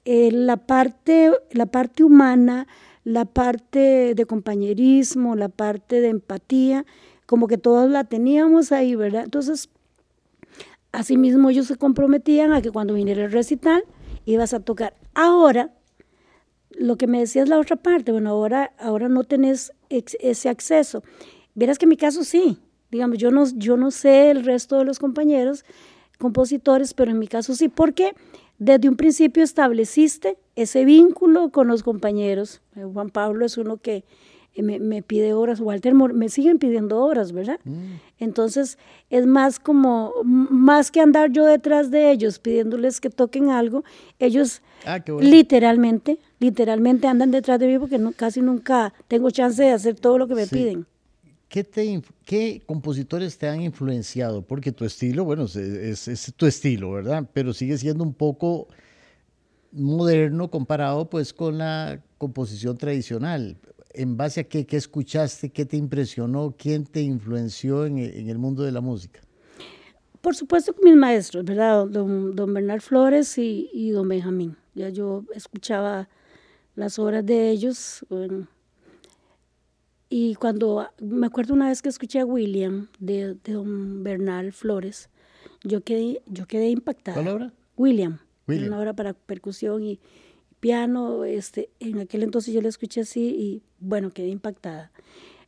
[0.05, 2.67] eh, la, parte, la parte humana,
[3.03, 6.85] la parte de compañerismo, la parte de empatía,
[7.25, 9.23] como que todos la teníamos ahí, ¿verdad?
[9.23, 9.69] Entonces,
[10.91, 13.83] asimismo ellos se comprometían a que cuando viniera el recital
[14.25, 14.93] ibas a tocar.
[15.13, 15.73] Ahora,
[16.69, 21.03] lo que me decías la otra parte, bueno, ahora, ahora no tenés ese acceso.
[21.55, 22.57] Verás que en mi caso sí,
[22.91, 25.65] digamos, yo no, yo no sé el resto de los compañeros
[26.19, 28.13] compositores, pero en mi caso sí, porque
[28.63, 32.61] desde un principio estableciste ese vínculo con los compañeros.
[32.75, 34.05] Eh, Juan Pablo es uno que
[34.55, 37.59] eh, me, pide horas, Walter me siguen pidiendo horas, ¿verdad?
[37.65, 37.95] Mm.
[38.19, 38.77] Entonces
[39.09, 43.83] es más como, más que andar yo detrás de ellos pidiéndoles que toquen algo,
[44.17, 49.99] ellos ah, literalmente, literalmente andan detrás de mí porque casi nunca tengo chance de hacer
[49.99, 50.85] todo lo que me piden.
[51.53, 54.41] ¿Qué, te, ¿Qué compositores te han influenciado?
[54.41, 57.29] Porque tu estilo, bueno, es, tu estilo, ¿verdad?
[57.31, 58.69] Pero sigue siendo un poco
[59.71, 63.55] moderno comparado pues con la composición tradicional.
[63.93, 68.39] ¿En base a qué, qué escuchaste, qué te impresionó, quién te influenció en, en, el
[68.39, 69.21] mundo de la música?
[70.21, 71.85] Por supuesto con mis maestros, ¿verdad?
[71.85, 74.57] Don, don Bernal Flores y, y, don Benjamín.
[74.73, 76.09] Ya yo escuchaba
[76.73, 78.03] las obras de ellos.
[78.09, 78.47] Bueno,
[80.15, 85.09] y cuando me acuerdo una vez que escuché a William de, de don Bernal Flores,
[85.63, 87.15] yo quedé, yo quedé impactada.
[87.15, 87.53] ¿Cuál obra?
[87.75, 88.19] William.
[88.47, 88.67] William.
[88.67, 89.99] Una obra para percusión y
[90.59, 91.23] piano.
[91.23, 94.91] Este, en aquel entonces yo la escuché así y bueno, quedé impactada.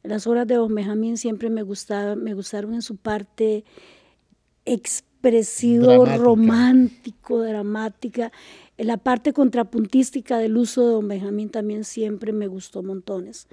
[0.01, 3.65] Las obras de don Benjamín siempre me gustaban, me gustaron en su parte
[4.65, 8.31] expresivo, romántico, dramática.
[8.79, 13.47] En la parte contrapuntística del uso de don Benjamín también siempre me gustó montones.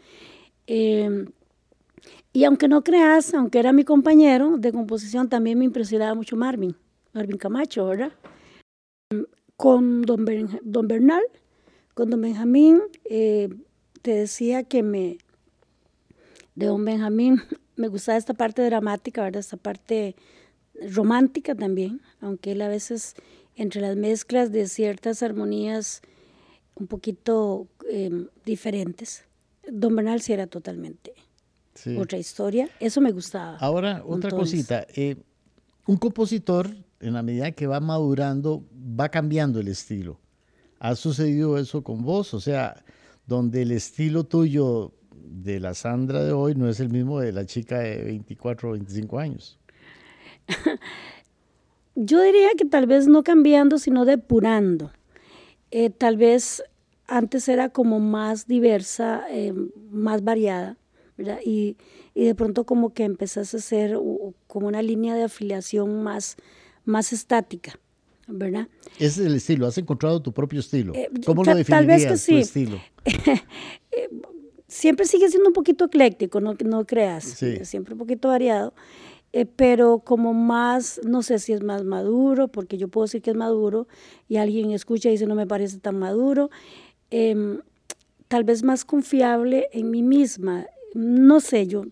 [0.66, 1.26] Em,
[2.32, 6.76] y aunque no creas, aunque era mi compañero de composición, también me impresionaba mucho Marvin,
[7.12, 8.12] Marvin Camacho, ¿verdad?
[9.56, 10.24] Con don,
[10.62, 11.22] don Bernal,
[11.94, 13.48] con don Benjamín, eh,
[14.00, 15.18] te decía que me,
[16.54, 17.40] de don Benjamín,
[17.76, 19.40] me gustaba esta parte dramática, ¿verdad?
[19.40, 20.16] Esta parte
[20.90, 23.14] romántica también, aunque él a veces
[23.56, 26.00] entre las mezclas de ciertas armonías
[26.74, 29.24] un poquito em, diferentes.
[29.70, 31.14] Don Bernal sí era totalmente
[31.98, 32.68] otra historia.
[32.80, 33.56] Eso me gustaba.
[33.56, 34.86] Ahora, otra cosita.
[34.94, 35.16] Eh,
[35.86, 36.70] un compositor,
[37.00, 40.20] en la medida que va madurando, va cambiando el estilo.
[40.78, 42.34] ¿Ha sucedido eso con vos?
[42.34, 42.84] O sea,
[43.26, 47.46] donde el estilo tuyo de la Sandra de hoy no es el mismo de la
[47.46, 49.58] chica de 24 o 25 años.
[51.94, 54.90] Yo diría que tal vez no cambiando, sino depurando.
[55.70, 56.62] Eh, tal vez
[57.12, 59.52] antes era como más diversa, eh,
[59.90, 60.78] más variada,
[61.18, 61.38] ¿verdad?
[61.44, 61.76] Y,
[62.14, 63.98] y, de pronto como que empezaste a ser
[64.46, 66.36] como una línea de afiliación más,
[66.86, 67.78] más estática,
[68.26, 68.68] ¿verdad?
[68.96, 70.94] Ese es el estilo, has encontrado tu propio estilo.
[70.94, 72.32] Eh, ¿Cómo lo definirías, tal vez que sí.
[72.32, 72.80] tu estilo?
[74.66, 78.72] siempre sigue siendo un poquito ecléctico, no, no creas, siempre un poquito variado.
[79.34, 83.30] eh, pero como más, no sé si es más maduro, porque yo puedo decir que
[83.30, 83.86] es maduro
[84.28, 86.50] y alguien escucha y dice no me parece tan maduro,
[87.12, 87.60] em,
[88.26, 91.84] tal vez más confiable en mí misma, no sé, yo,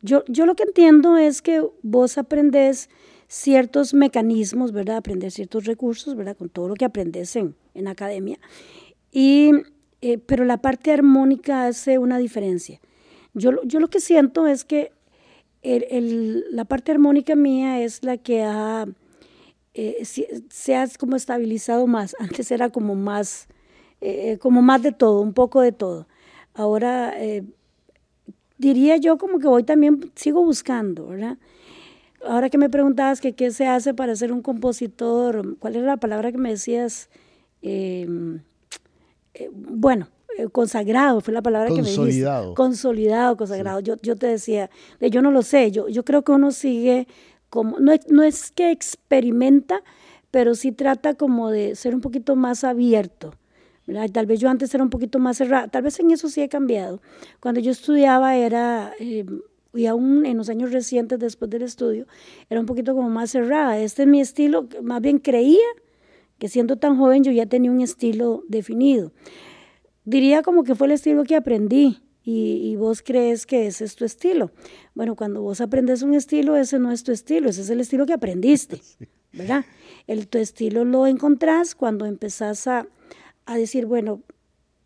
[0.00, 2.88] yo, yo lo que entiendo es que vos aprendes
[3.28, 4.96] ciertos mecanismos, ¿verdad?
[4.96, 6.36] Aprender ciertos recursos, ¿verdad?
[6.36, 8.38] Con todo lo que aprendes en, en academia.
[9.12, 9.50] Y,
[10.00, 12.80] eh, pero la parte armónica hace una diferencia.
[13.34, 14.92] Yo, yo lo que siento es que
[15.62, 18.86] el, la parte armónica mía es la que ha,
[19.74, 22.16] eh, se, ha como estabilizado más.
[22.20, 23.48] Antes era como más,
[24.00, 26.06] eh, como más de todo, un poco de todo.
[26.54, 27.14] Ahora
[28.58, 31.38] diría yo como que voy también, sigo buscando, ¿verdad?
[32.26, 35.96] Ahora que me preguntabas que qué se hace para ser un compositor, ¿cuál era la
[35.96, 37.08] palabra que me decías?
[37.62, 38.40] Em,
[39.34, 42.04] eh, bueno, eh, consagrado fue la palabra que me dijiste.
[42.54, 43.80] Consolidado, consagrado.
[43.80, 44.68] Yo, yo te decía,
[45.00, 47.06] yo no lo sé, yo, yo creo que uno sigue
[47.50, 49.82] como, no, no es que experimenta,
[50.32, 53.32] pero sí trata como de ser un poquito más abierto.
[54.12, 56.48] Tal vez yo antes era un poquito más cerrada, tal vez en eso sí he
[56.48, 57.00] cambiado.
[57.40, 59.40] Cuando yo estudiaba era, em,
[59.74, 62.06] y aún en los años recientes después del estudio,
[62.50, 63.78] era un poquito como más cerrada.
[63.78, 65.66] Este es mi estilo, más bien creía
[66.38, 69.12] que siendo tan joven yo ya tenía un estilo definido.
[70.04, 71.98] Diría como que fue el estilo que aprendí
[72.30, 74.50] y, vos crees que ese es tu estilo.
[74.94, 78.04] Bueno, cuando vos aprendes un estilo, ese no es tu estilo, ese es el estilo
[78.04, 78.82] que aprendiste,
[79.32, 79.64] ¿verdad?
[80.06, 82.86] El, tu estilo lo encontrás cuando empezás a,
[83.48, 84.22] a decir, bueno,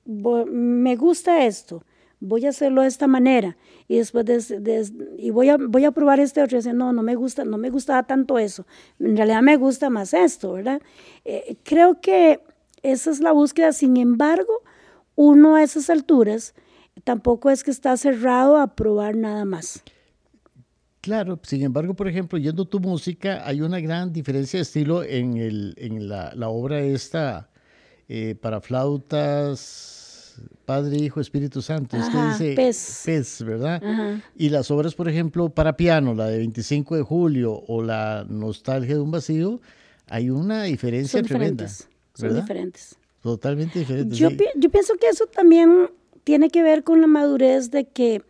[0.05, 1.85] me gusta esto,
[2.21, 3.57] voy a hacerlo de esta manera
[3.89, 7.03] y después de, y voy a voy a probar este otro y decir, no, no
[7.03, 8.65] me gusta, no me gustaba tanto eso.
[9.01, 10.81] En realidad me gusta más esto, ¿verdad?
[11.25, 12.41] Eh, creo que
[12.85, 13.73] esa es la búsqueda.
[13.73, 14.63] Sin embargo,
[15.17, 16.55] uno a esas alturas
[17.03, 19.83] tampoco es que está cerrado a probar nada más.
[21.01, 25.37] Claro, sin embargo, por ejemplo, yendo tu música, hay una gran diferencia de estilo en,
[25.37, 27.49] el, en la, la obra esta
[28.09, 31.97] eh, para flautas, Padre, Hijo, Espíritu Santo.
[31.97, 33.83] es que dice pez, ¿verdad?
[34.37, 38.95] Y las obras, por ejemplo, para piano, la de 25 de julio o la Nostalgia
[38.95, 39.61] de un vacío,
[40.09, 41.65] hay una diferencia Son tremenda.
[41.65, 41.89] Diferentes.
[42.15, 42.97] Son diferentes.
[43.23, 44.19] Totalmente diferentes.
[44.19, 45.91] Yo, yo pienso que eso también
[46.25, 48.23] tiene que ver con la madurez de que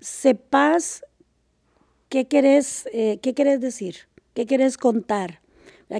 [0.00, 1.04] sepas
[2.08, 3.96] qué querés, eh, qué querés decir,
[4.34, 5.40] qué querés contar.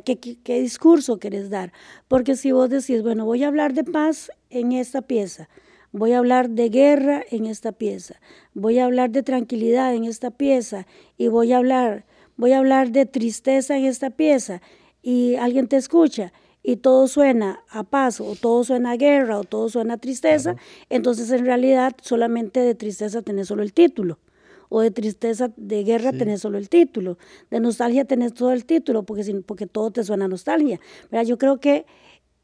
[0.05, 1.73] ¿Qué, qué, discurso querés dar?
[2.09, 5.49] Porque si vos decís, bueno, voy a hablar de paz en esta pieza,
[5.93, 8.21] voy a hablar de guerra en esta pieza,
[8.53, 12.05] voy a hablar de tranquilidad en esta pieza y voy a hablar,
[12.37, 14.61] voy a hablar de tristeza en esta pieza
[15.03, 16.33] y alguien te escucha
[16.65, 20.57] y todo suena a paz o todo suena a guerra o todo suena a tristeza,
[20.91, 24.19] entonces en realidad solamente de tristeza tenés solo el título
[24.69, 27.19] o de tristeza de guerra tenés solo el título,
[27.51, 30.81] de nostalgia tenés todo el título, porque, porque todo te suena a nostalgia.
[31.25, 31.87] Yo creo que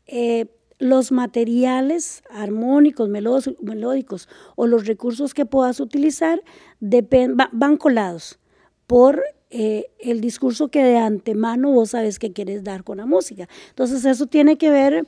[0.06, 0.46] eh,
[0.78, 6.42] los materiales armónicos, melódicos o los recursos que puedas utilizar
[6.80, 8.40] van colados
[8.86, 9.22] por
[9.54, 13.48] eh, el discurso que de antemano vos sabes que quieres dar con la música.
[13.68, 15.06] Entonces eso tiene que ver,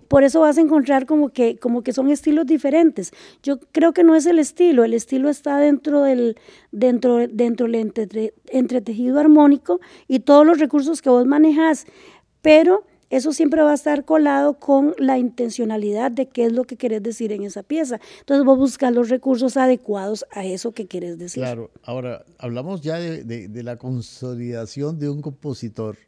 [0.00, 3.12] por eso vas a encontrar como que, como que son estilos diferentes.
[3.42, 6.36] Yo creo que no es el estilo, el estilo está dentro del,
[6.72, 11.86] dentro, dentro del entretejido armónico y todos los recursos que vos manejas,
[12.42, 16.76] pero eso siempre va a estar colado con la intencionalidad de qué es lo que
[16.76, 18.00] quieres decir en esa pieza.
[18.20, 21.42] Entonces vos buscas los recursos adecuados a eso que quieres decir.
[21.42, 25.98] Claro, ahora hablamos ya de, la consolidación de un compositor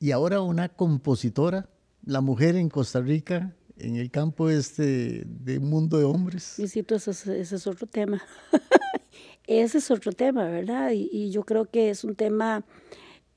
[0.00, 1.68] y ahora una compositora,
[2.04, 6.58] la mujer en Costa Rica, en el campo este de mundo de hombres.
[6.58, 7.10] Y sí, ese,
[7.40, 8.22] ese es otro tema.
[9.46, 10.90] ese es otro tema, ¿verdad?
[10.92, 12.64] y yo creo que es un tema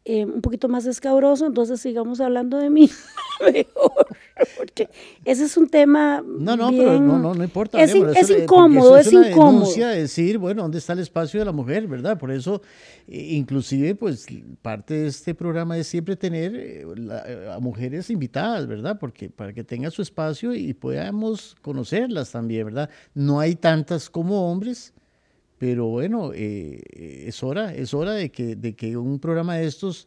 [0.07, 2.91] eh, un poquito más escabroso, entonces sigamos hablando de mí
[3.41, 4.05] mejor,
[5.23, 6.23] ese es un tema.
[6.25, 7.81] No, no, pero no, no, no importa.
[7.81, 9.73] Es, es incómodo, es, es incómodo.
[9.73, 12.17] decir, bueno, ¿dónde está el espacio de la mujer, verdad?
[12.17, 12.61] Por eso,
[13.07, 14.25] eh, inclusive, pues
[14.61, 18.97] parte de este programa es siempre tener eh, a mujeres invitadas, ¿verdad?
[18.99, 22.89] Porque para que tenga su espacio y podamos conocerlas también, ¿verdad?
[23.13, 24.93] No hay tantas como hombres
[25.57, 26.81] pero bueno, eh,
[27.27, 30.05] es hora, es hora de que, de que un programa de estos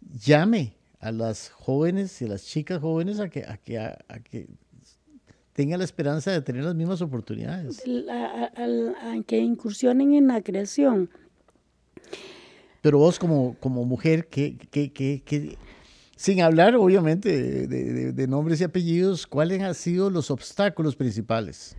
[0.00, 4.48] llame a las jóvenes y a las chicas jóvenes a que, a que, a, que
[5.54, 7.82] tengan la esperanza de tener las mismas oportunidades.
[8.10, 11.10] A, que incursionen en la creación.
[12.82, 15.58] Pero vos como, como mujer, que, que,
[16.16, 21.76] sin hablar obviamente de, de, nombres y apellidos, ¿cuáles han sido los obstáculos principales?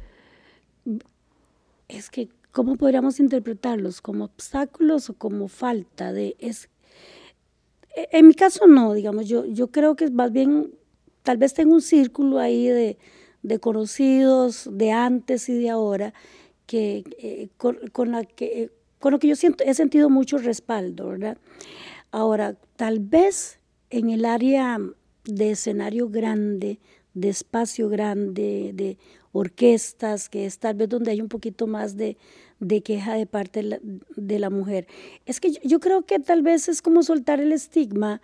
[1.87, 4.01] Es que ¿cómo podríamos interpretarlos?
[4.01, 6.35] ¿Como obstáculos o como falta de...
[6.39, 6.69] Es,
[7.95, 10.73] en mi caso no, digamos, yo, yo creo que más bien,
[11.23, 12.97] tal vez tengo un círculo ahí de,
[13.43, 16.13] de conocidos de antes y de ahora,
[16.65, 21.37] que, eh, con, la que, con lo que yo siento, he sentido mucho respaldo, ¿verdad?
[22.11, 24.79] Ahora, tal vez en el área
[25.25, 26.79] de escenario grande,
[27.13, 28.97] de espacio grande, de
[29.33, 32.17] orquestas, que es tal vez donde hay un poquito más de,
[32.83, 33.79] queja de parte
[34.15, 34.87] de la, mujer.
[35.25, 38.21] Es que yo, creo que tal vez es como soltar el estigma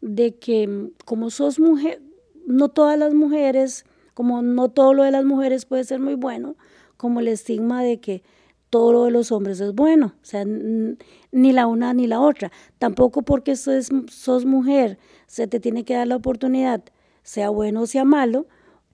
[0.00, 2.02] de que mm, como sos mujer,
[2.46, 3.84] no todas las mujeres,
[4.14, 6.56] como no todo lo de las mujeres puede ser muy bueno,
[6.96, 8.22] como el estigma de que
[8.70, 12.50] todo lo de los hombres es bueno, o sea, ni la una ni la otra.
[12.78, 16.82] Tampoco porque sos, sos mujer se te tiene que dar la oportunidad,
[17.22, 18.46] sea bueno o sea malo,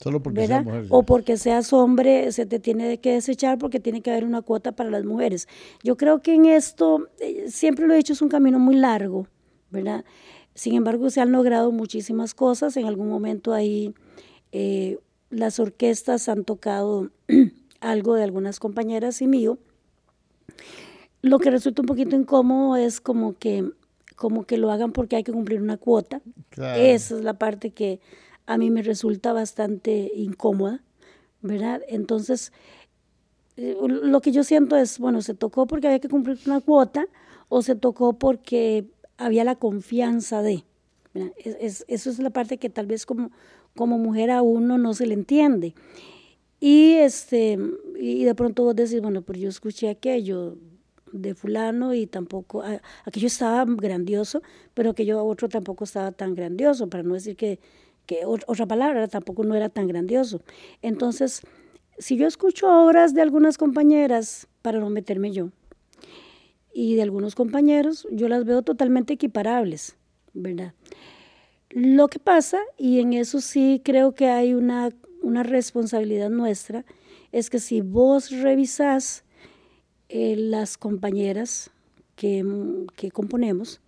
[0.02, 0.86] Solo porque seas mujer.
[0.88, 4.72] O porque seas hombre, se te tiene que desechar porque tiene que haber una cuota
[4.72, 5.46] para las mujeres.
[5.84, 9.28] Yo creo que en esto, eh, siempre lo he dicho, es un camino muy largo,
[9.70, 10.04] ¿verdad?
[10.54, 12.76] Sin embargo, se han logrado muchísimas cosas.
[12.76, 13.94] En algún momento ahí
[14.50, 14.98] eh,
[15.30, 17.10] las orquestas han tocado
[17.80, 19.58] algo de algunas compañeras y mío.
[21.20, 23.70] Lo que resulta un poquito incómodo es como que,
[24.16, 26.20] como que lo hagan porque hay que cumplir una cuota.
[26.56, 28.00] Esa es la parte que
[28.52, 30.82] a mí me resulta bastante incómoda,
[31.40, 31.82] ¿verdad?
[31.88, 32.52] Entonces,
[33.56, 37.06] eh, lo que yo siento es, bueno, se tocó porque había que cumplir una cuota
[37.48, 38.86] o se tocó porque
[39.18, 40.64] había la confianza de.
[41.36, 43.30] Es, eso es la parte que tal vez como,
[43.76, 45.74] como mujer a uno no se le entiende.
[46.60, 47.58] Y, este,
[47.98, 50.56] y de pronto vos decís, bueno, pero yo escuché aquello
[51.12, 52.62] de fulano y tampoco,
[53.04, 54.42] aquello estaba grandioso,
[54.72, 57.58] pero aquello otro tampoco estaba tan grandioso, para no decir que,
[58.06, 60.40] que otra palabra tampoco no era tan grandioso.
[60.82, 61.42] Entonces,
[61.98, 65.50] si yo escucho obras de algunas compañeras, para no meterme yo,
[66.72, 69.96] y de algunos compañeros, yo las veo totalmente equiparables,
[70.32, 70.72] ¿verdad?
[71.70, 74.90] Lo que pasa, y en eso sí creo que hay una,
[75.22, 76.84] una responsabilidad nuestra,
[77.30, 79.24] es que si vos revisás
[80.08, 81.70] eh, las compañeras
[82.16, 82.44] que,
[82.96, 83.80] que componemos,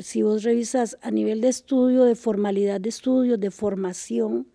[0.00, 4.46] si vos revisas a nivel de estudio, de formalidad de estudio, de formación,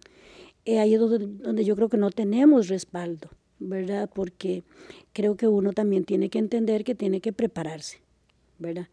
[0.65, 3.29] eh, ahí es donde, yo creo que no tenemos respaldo,
[3.59, 4.09] ¿verdad?
[4.13, 4.63] Porque
[5.13, 7.99] creo que uno también tiene que entender que tiene que prepararse,
[8.57, 8.87] ¿verdad?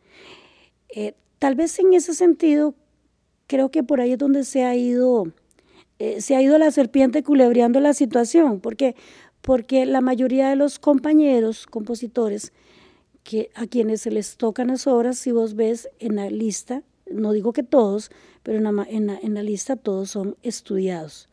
[0.88, 2.74] Eh, tal vez en ese sentido,
[3.47, 5.32] creo que por ahí es donde se ha ido,
[5.99, 8.94] eh, se ha ido la serpiente culebreando la situación, porque
[9.47, 12.53] porque la mayoría de los compañeros compositores
[13.26, 17.32] que a quienes se les tocan las obras, si vos ves en la lista, no
[17.32, 18.12] digo que todos,
[18.44, 21.28] pero en la, en la, lista todos son estudiados,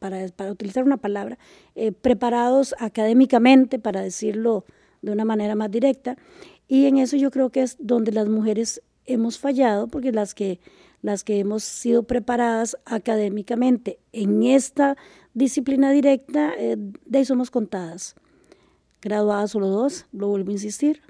[0.00, 1.38] para, para utilizar una palabra,
[1.76, 4.64] eh, preparados académicamente, para decirlo
[5.00, 6.16] de una manera más directa,
[6.66, 10.58] y en eso yo creo que es donde las mujeres hemos fallado, porque las que,
[11.02, 14.96] las que hemos sido preparadas académicamente en esta
[15.34, 18.16] disciplina directa, eh, de ahí somos contadas
[19.06, 21.00] graduadas solo dos, lo vuelvo a insistir.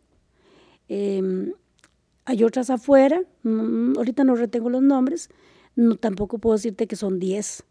[0.88, 1.54] Em,
[2.26, 5.30] hay otras afuera, mm, ahorita no retengo los nombres,
[5.76, 7.64] no, tampoco puedo decirte que son diez,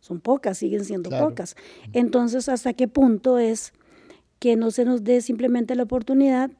[0.00, 1.54] son pocas, siguen siendo pocas.
[1.92, 3.72] Entonces, ¿hasta qué punto es
[4.40, 6.50] que no se nos dé simplemente la oportunidad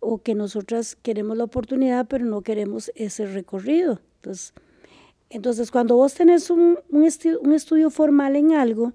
[0.00, 4.00] o que nosotras queremos la oportunidad pero no queremos ese recorrido?
[4.16, 4.52] Entonces,
[5.30, 7.08] entonces cuando vos tenés un, un,
[7.42, 8.92] un estudio formal en algo,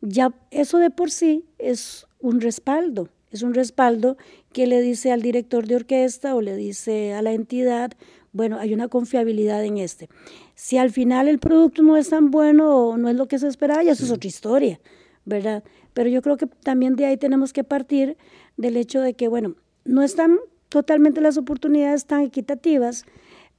[0.00, 4.16] ya eso de por sí es un respaldo, es un respaldo
[4.52, 7.92] que le dice al director de orquesta o le dice a la entidad,
[8.32, 10.08] bueno, hay una confiabilidad en este.
[10.54, 13.48] Si al final el producto no es tan bueno o no es lo que se
[13.48, 14.80] esperaba, ya eso es otra historia,
[15.24, 15.62] ¿verdad?
[15.94, 18.16] Pero yo creo que también de ahí tenemos que partir
[18.56, 20.38] del hecho de que, bueno, no están
[20.68, 23.04] totalmente las oportunidades tan equitativas,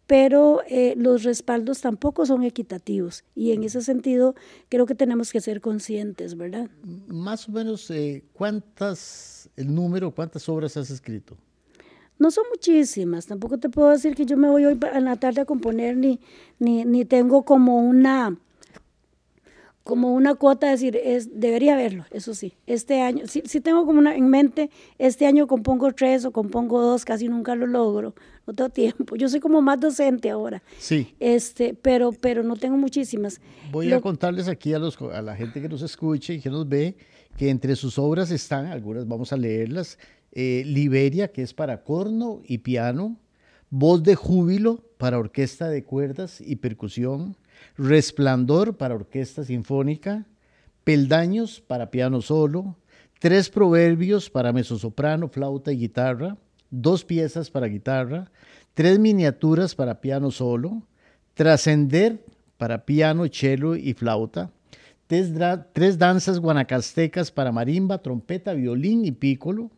[0.10, 4.34] pero eh, los respaldos tampoco son equitativos y en ese sentido
[4.68, 6.68] creo que tenemos que ser conscientes, ¿verdad?
[7.08, 11.38] Más o menos, eh, ¿cuántas, el número, cuántas obras has escrito?
[12.18, 15.42] No son muchísimas, tampoco te puedo decir que yo me voy hoy en la tarde
[15.42, 16.20] a componer ni,
[16.58, 18.36] ni, ni tengo como una
[19.90, 22.54] como una cuota, decir, es, debería haberlo, eso sí.
[22.68, 24.70] Este año, si, tengo como una en mente,
[25.00, 28.14] este año compongo tres o compongo dos, casi nunca lo logro,
[28.46, 29.16] no tengo tiempo.
[29.16, 30.62] Yo soy como más docente ahora.
[30.78, 31.16] Sí.
[31.20, 33.42] Este, pero, pero no tengo muchísimas.
[33.72, 36.70] Voy a contarles aquí a, los, a la gente que nos escuche y que nos
[36.70, 36.96] ve,
[37.36, 39.98] que entre sus obras están, algunas vamos a leerlas,
[40.34, 43.18] eh, Liberia, que es para corno y piano,
[43.72, 47.36] Voz de Júbilo para orquesta de cuerdas y percusión,
[47.78, 50.26] Resplandor para orquesta sinfónica,
[50.84, 52.76] Peldaños para piano solo,
[53.20, 56.38] tres proverbios para mezzosoprano, flauta y guitarra,
[56.72, 58.32] dos piezas para guitarra,
[58.74, 60.82] tres miniaturas para piano solo,
[61.36, 62.26] trascender
[62.58, 64.52] para piano, cello y flauta,
[65.08, 69.72] tres, danzas guanacastecas para marimba, trompeta, violín y pícolo,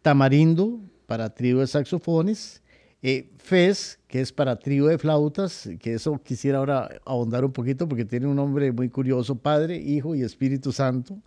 [0.00, 2.61] tamarindo para trío de saxofones,
[3.02, 7.88] eh, Fez, que es para trío de flautas, que eso quisiera ahora ahondar un poquito
[7.88, 11.18] porque tiene un nombre muy curioso, Padre, Hijo y Espíritu Santo.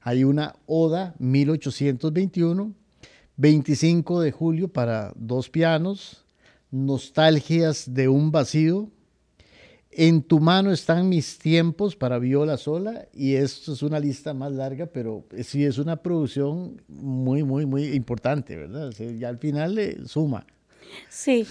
[0.00, 2.72] Hay una Oda 1821,
[3.36, 6.24] 25 de julio para dos pianos,
[6.70, 8.90] Nostalgias de un vacío,
[9.90, 14.52] En tu mano están mis tiempos para viola sola y esto es una lista más
[14.52, 18.90] larga, pero sí es una producción muy, muy, muy importante, ¿verdad?
[19.18, 20.46] ya al final le suma.
[21.08, 21.46] Sí,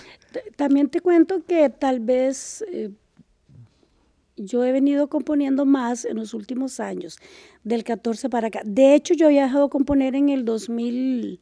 [0.56, 2.92] también te cuento que tal vez eh,
[4.38, 7.18] yo he venido componiendo más en los últimos años,
[7.64, 8.62] del 14 para acá.
[8.64, 11.40] De hecho, yo había dejado de componer en el 2000,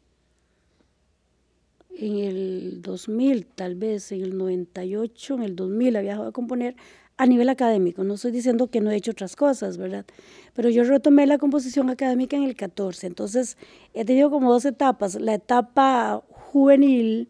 [1.97, 6.75] en el 2000 tal vez, en el 98, en el 2000 había dejado de componer
[7.17, 8.03] a nivel académico.
[8.03, 10.05] No estoy diciendo que no he hecho otras cosas, ¿verdad?
[10.53, 13.07] Pero yo retomé la composición académica en el 14.
[13.07, 13.57] Entonces,
[13.93, 15.15] he tenido como dos etapas.
[15.15, 17.29] La etapa juvenil,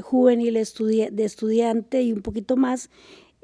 [0.00, 2.90] juvenil de estudiante y un poquito más,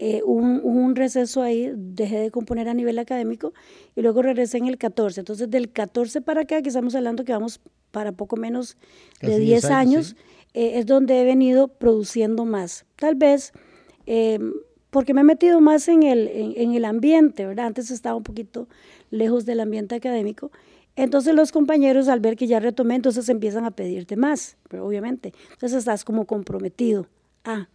[0.02, 3.52] eh, un, un, receso ahí, dejé de componer a nivel académico
[3.94, 5.20] y luego regresé en el 14.
[5.20, 8.78] Entonces, del 14 para acá, que estamos hablando que vamos para poco menos
[9.20, 10.16] de 10 años,
[10.54, 12.86] eh, es donde he venido produciendo más.
[12.96, 13.52] Tal vez
[14.06, 14.54] em,
[14.88, 17.66] porque me he metido más en el, en el ambiente, ¿verdad?
[17.66, 18.68] Antes estaba un poquito
[19.10, 20.50] lejos del ambiente académico
[21.02, 25.32] entonces los compañeros al ver que ya retomé, entonces empiezan a pedirte más, pero obviamente.
[25.52, 27.06] Entonces estás como comprometido.
[27.44, 27.68] Ah,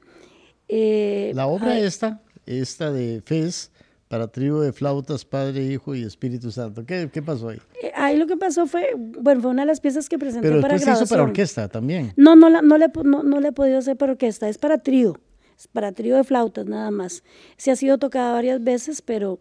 [0.68, 3.72] eh, la obra esta, esta de Fez,
[4.08, 6.86] para trío de flautas, Padre, Hijo y Espíritu Santo.
[6.86, 7.60] ¿Qué, qué pasó ahí?
[7.82, 10.62] Eh, ahí lo que pasó fue, bueno, fue una de las piezas que presenté Pero
[10.62, 11.04] para grabación.
[11.06, 12.14] hizo para orquesta también.
[12.16, 15.20] No, no, no, le, no, no le he podido hacer para orquesta, es para trío,
[15.58, 17.24] es para trío de flautas nada más.
[17.58, 19.40] Se ha sido tocada varias veces, pero,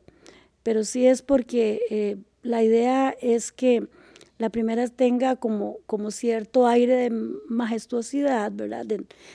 [0.63, 1.81] pero sí es porque...
[1.91, 3.89] Eh, la idea es que
[4.39, 7.11] la primera tenga como, como cierto aire de
[7.49, 8.87] majestuosidad, ¿verdad?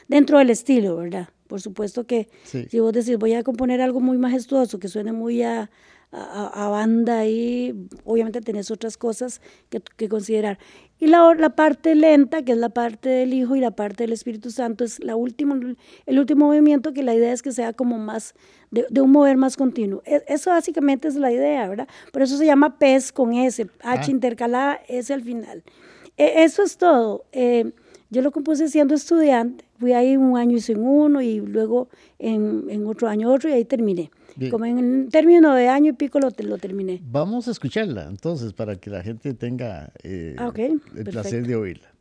[0.08, 1.30] dentro del estilo, ¿verdad?
[1.48, 5.42] Por supuesto que si vos decís, voy a componer algo muy majestuoso, que suene muy
[5.42, 5.72] a,
[6.12, 10.58] a, banda y obviamente tenés otras cosas que, que considerar.
[11.00, 14.12] Y la, la, parte lenta, que es la parte del Hijo y la parte del
[14.12, 15.58] Espíritu Santo, es la última,
[16.06, 18.34] el último movimiento que la idea es que sea como más,
[18.72, 20.02] de, de un mover más continuo.
[20.06, 21.88] E, eso básicamente es la idea, ¿verdad?
[22.12, 24.12] Por eso se llama PES con S, H ah.
[24.12, 25.64] intercalada, S al final.
[26.18, 27.24] E, eso es todo.
[27.32, 27.72] Eh,
[28.10, 31.88] yo lo compuse siendo estudiante, fui ahí un año y sin uno y luego
[32.18, 34.10] en, en otro año otro y ahí terminé.
[34.52, 37.02] Como en el término de año y pico lo, lo, terminé.
[37.04, 41.92] Vamos a escucharla entonces para que la gente tenga eh, ah, el placer de oírla.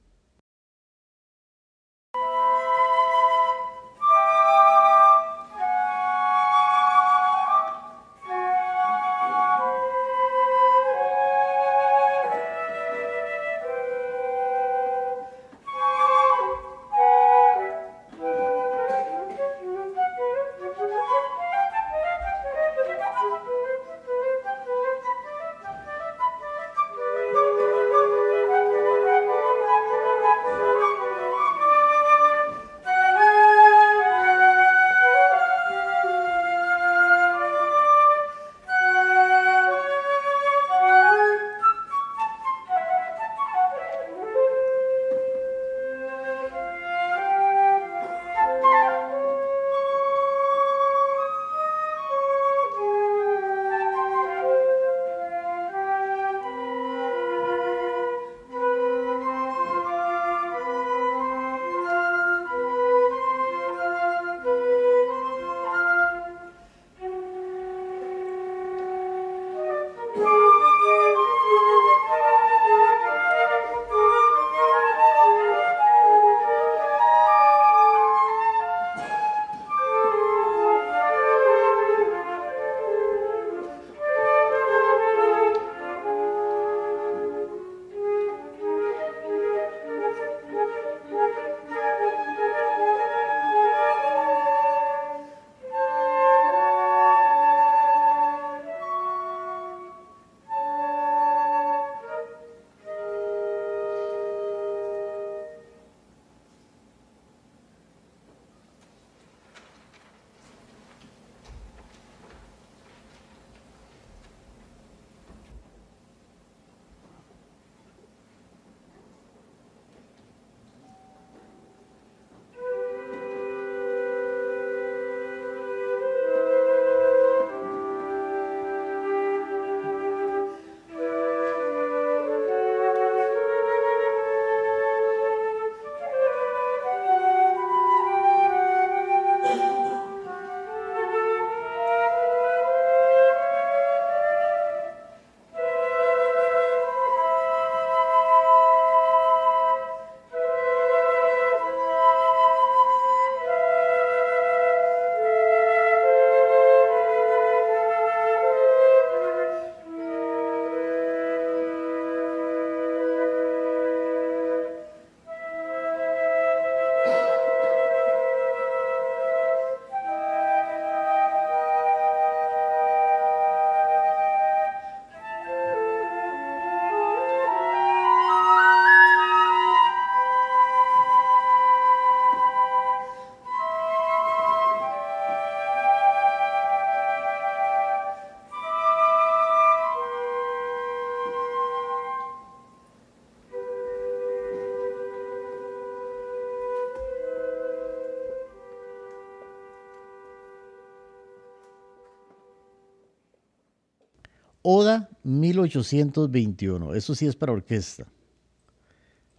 [205.62, 206.94] 1821.
[206.94, 208.06] Eso sí es para orquesta.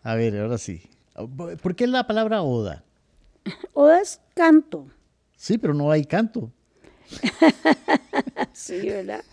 [0.03, 0.81] A ver, ahora sí.
[1.61, 2.83] ¿Por qué la palabra oda?
[3.73, 4.87] Oda es canto.
[5.35, 6.51] Sí, pero no hay canto.
[8.53, 9.23] sí, ¿verdad?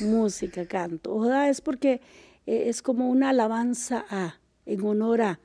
[0.00, 1.14] Música, canto.
[1.14, 2.00] Oda es porque
[2.46, 5.40] eh, es como una alabanza a, en honor a.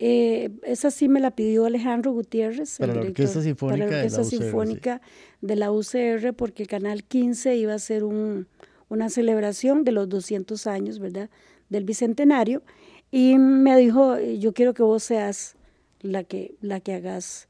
[0.00, 4.24] Eh, esa sí me la pidió Alejandro Gutiérrez, para la Orquesta Sinfónica, para la Orquesta
[4.24, 5.00] Sinfónica
[5.40, 8.48] de la UCR, porque el Canal 15 iba a ser un,
[8.94, 11.28] una celebración de los 200 años, ¿verdad?,
[11.68, 12.62] del Bicentenario,
[13.10, 15.56] y me dijo, yo quiero que vos seas
[16.00, 17.48] la que, la que hagas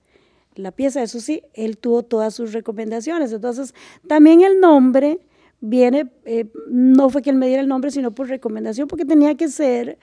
[0.54, 1.02] la pieza.
[1.02, 3.32] Eso sí, él tuvo todas sus recomendaciones.
[3.32, 3.74] Entonces,
[4.06, 5.20] también el nombre
[5.60, 9.34] viene, eh, no fue que él me diera el nombre, sino por recomendación, porque tenía
[9.36, 9.98] que ser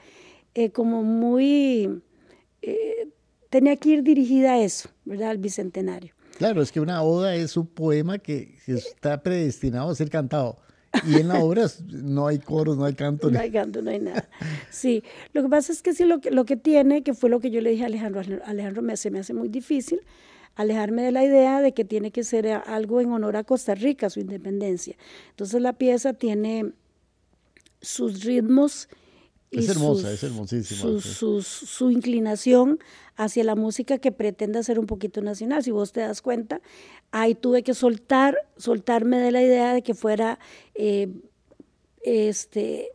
[0.55, 2.01] eh, como muy,
[2.61, 3.07] eh,
[3.49, 5.29] tenía que ir dirigida a eso, ¿verdad?
[5.29, 6.13] Al Bicentenario.
[6.37, 10.57] Claro, es que una oda es un poema que está predestinado a ser cantado.
[11.07, 13.31] Y en la obra no hay coros, no hay canto.
[13.31, 14.27] No hay canto, no hay nada.
[14.69, 17.39] Sí, lo que pasa es que sí, lo que, lo que tiene, que fue lo
[17.39, 20.01] que yo le dije a Alejandro, Alejandro me, se me hace muy difícil
[20.55, 24.09] alejarme de la idea de que tiene que ser algo en honor a Costa Rica,
[24.09, 24.95] su independencia.
[25.29, 26.73] Entonces la pieza tiene
[27.81, 28.89] sus ritmos
[29.51, 30.99] es hermosa, es hermosísima.
[31.01, 32.79] Su, inclinación
[33.17, 35.63] hacia la música que pretenda ser un poquito nacional.
[35.63, 36.61] Si vos te das cuenta,
[37.11, 40.39] ahí tuve que soltar, soltarme de la idea de que fuera
[40.73, 41.09] eh,
[42.03, 42.93] este,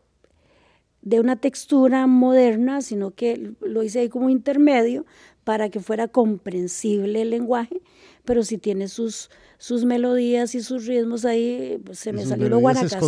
[1.03, 5.05] de una textura moderna, sino que lo hice ahí como intermedio
[5.45, 7.81] para que fuera comprensible el lenguaje,
[8.27, 12.59] pero si tiene sus, sus melodías y sus ritmos ahí, pues se me salió lo
[12.59, 13.07] guanacasteco.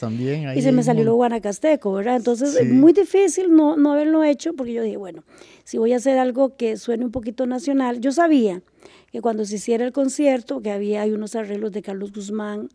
[0.00, 0.56] también.
[0.56, 2.16] y se me salió lo guanacasteco, ¿verdad?
[2.16, 5.24] Entonces es muy difícil no, no haberlo hecho porque yo dije, bueno,
[5.64, 8.62] si voy a hacer algo que suene un poquito nacional, yo sabía
[9.10, 12.70] que cuando se hiciera el concierto, que había hay unos arreglos de Carlos Guzmán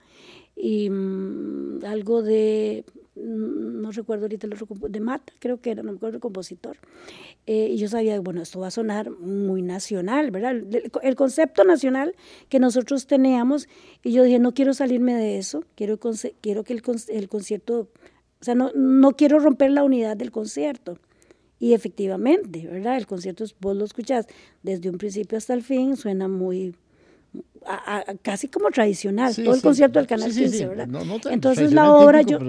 [0.56, 2.84] y mm, algo de
[3.24, 4.54] no recuerdo ahorita el
[4.92, 6.78] de Mata, creo que era, no me acuerdo el compositor.
[7.46, 10.56] Eh, y yo sabía, bueno, esto va a sonar muy nacional, ¿verdad?
[11.02, 12.16] El, concepto nacional
[12.50, 13.68] que nosotros teníamos,
[14.04, 16.00] y yo dije, no quiero salirme de eso, quiero,
[16.42, 17.90] quiero que el, el concierto,
[18.40, 21.00] o sea, no, no quiero romper la unidad del concierto.
[21.60, 22.98] Y efectivamente, ¿verdad?
[22.98, 24.28] El concierto, vos lo escuchás
[24.62, 26.76] desde un principio hasta el fin, suena muy
[28.22, 30.88] casi como tradicional, todo el concierto del Canal 15, ¿verdad?
[31.30, 32.40] Entonces la obra, yo,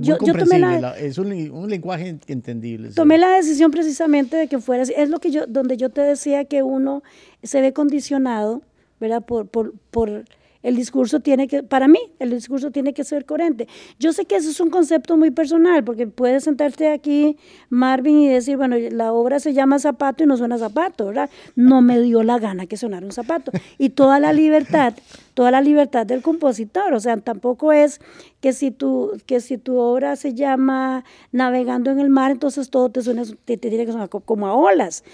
[0.00, 2.90] yo, tomé la, es un, un, lenguaje entendible.
[2.90, 4.92] Tomé la decisión precisamente de que fuera así.
[4.96, 7.02] Es lo que yo, donde yo te decía que uno
[7.42, 8.62] se ve condicionado,
[9.00, 9.24] ¿verdad?
[9.24, 10.24] Por, por, por
[10.66, 13.68] el discurso tiene que, para mí, el discurso tiene que ser coherente.
[14.00, 17.36] Yo sé que eso es un concepto muy personal, porque puedes sentarte aquí,
[17.70, 21.30] Marvin, y decir, bueno, la obra se llama zapato y no suena zapato, ¿verdad?
[21.54, 23.52] No me dio la gana que sonara un zapato.
[23.78, 24.94] Y toda la libertad,
[25.34, 28.00] toda la libertad del compositor, o sea, tampoco es
[28.40, 32.88] que si tu, que si tu obra se llama Navegando en el mar, entonces todo
[32.88, 35.04] te suena, te, te tiene que sonar como a olas.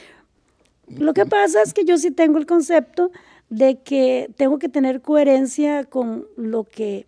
[0.88, 3.11] Lo que pasa es que yo sí tengo el concepto
[3.53, 7.07] de que tengo que tener coherencia con lo que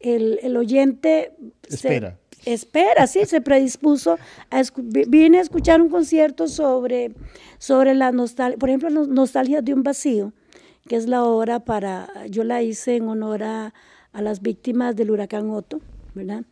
[0.00, 1.32] el, oyente
[1.68, 2.18] espera.
[2.44, 4.18] espera, sí, se predispuso.
[4.50, 4.62] A
[5.06, 7.12] vine a escuchar un concierto sobre,
[7.58, 10.32] sobre la nostalgia, por ejemplo, Nostalgia de un vacío,
[10.88, 13.72] que es la obra para, yo la hice en honor a,
[14.12, 15.80] las víctimas del huracán Otto,
[16.14, 16.42] ¿verdad?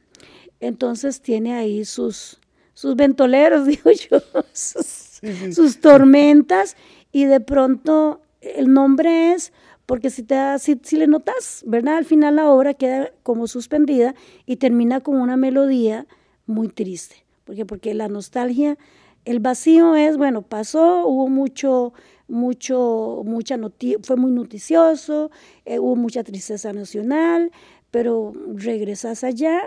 [0.61, 2.39] Entonces tiene ahí sus,
[2.73, 4.21] sus ventoleros, digo yo,
[4.53, 6.77] sus tormentas,
[7.11, 8.21] y de pronto
[8.57, 9.53] el nombre es
[9.87, 11.97] porque si, te si, le notas, ¿verdad?
[11.97, 14.15] Al final la obra queda como suspendida
[14.47, 16.07] y termina con una melodía
[16.47, 17.17] muy triste.
[17.45, 18.79] porque Porque la nostalgia,
[19.25, 21.93] el vacío es, bueno, pasó, hubo mucho,
[22.29, 23.59] mucho, mucha
[24.03, 25.31] fue muy noticioso,
[25.67, 27.51] eh, hubo mucha tristeza nacional,
[27.91, 29.61] pero regresas allá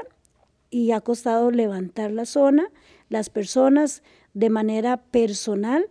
[0.69, 2.69] y ha costado levantar la zona,
[3.09, 4.03] las personas
[4.34, 5.88] de manera personal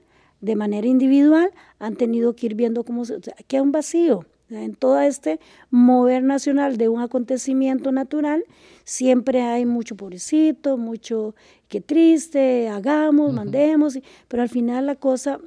[0.46, 3.18] de manera individual han tenido que ir viendo cómo se,
[3.48, 4.24] queda un vacío.
[4.48, 5.40] En todo este
[5.70, 8.44] mover nacional de un acontecimiento natural,
[8.84, 11.34] siempre hay mucho pobrecito, mucho
[11.66, 15.40] que triste, hagamos, mandemos, pero al final la cosa,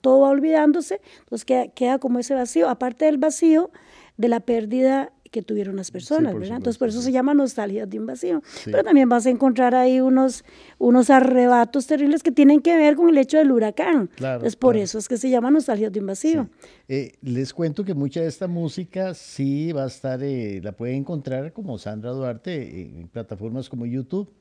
[0.00, 3.70] todo va olvidándose, entonces queda, queda como ese vacío, aparte del vacío
[4.16, 6.58] de la pérdida que tuvieron las personas, ¿verdad?
[6.58, 8.40] Entonces por eso se llama nostalgia de invasión.
[8.64, 10.44] Pero también vas a encontrar ahí unos,
[10.78, 14.08] unos arrebatos terribles que tienen que ver con el hecho del huracán.
[14.14, 16.52] Claro, es por eso es que se llama nostalgia de invasión.
[16.86, 20.98] Eh, les cuento que mucha de esta música sí va a estar, eh, la pueden
[20.98, 24.32] encontrar como Sandra Duarte en plataformas como YouTube.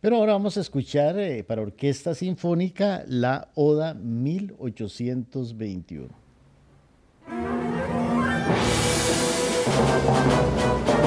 [0.00, 6.08] Pero ahora vamos a escuchar eh, para orquesta sinfónica la Oda 1821.
[10.02, 10.99] Thank you.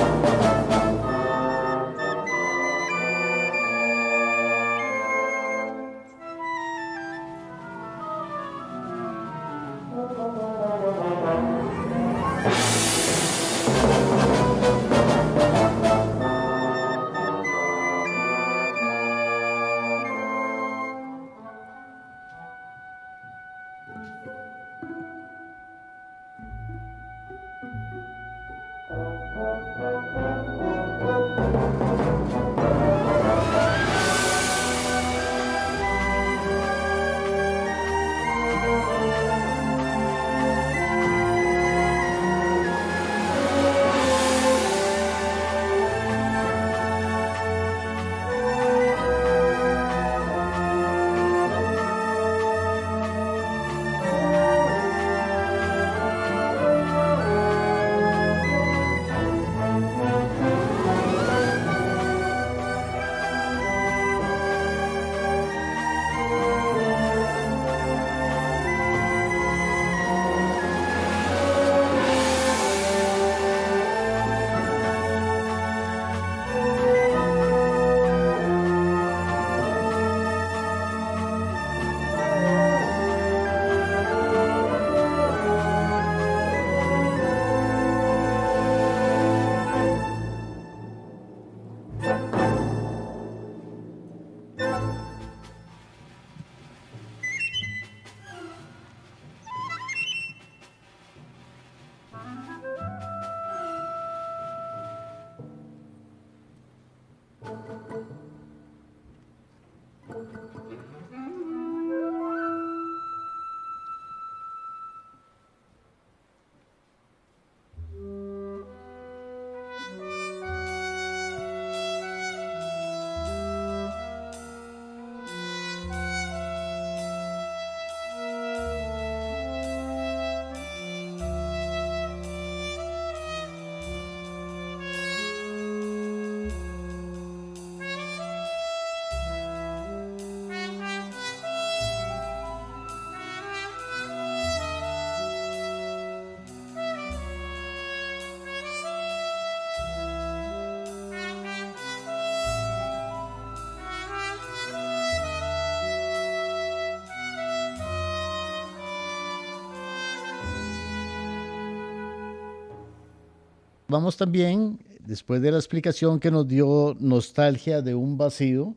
[163.94, 168.76] Vamos también, después de la explicación que nos dio Nostalgia de un vacío,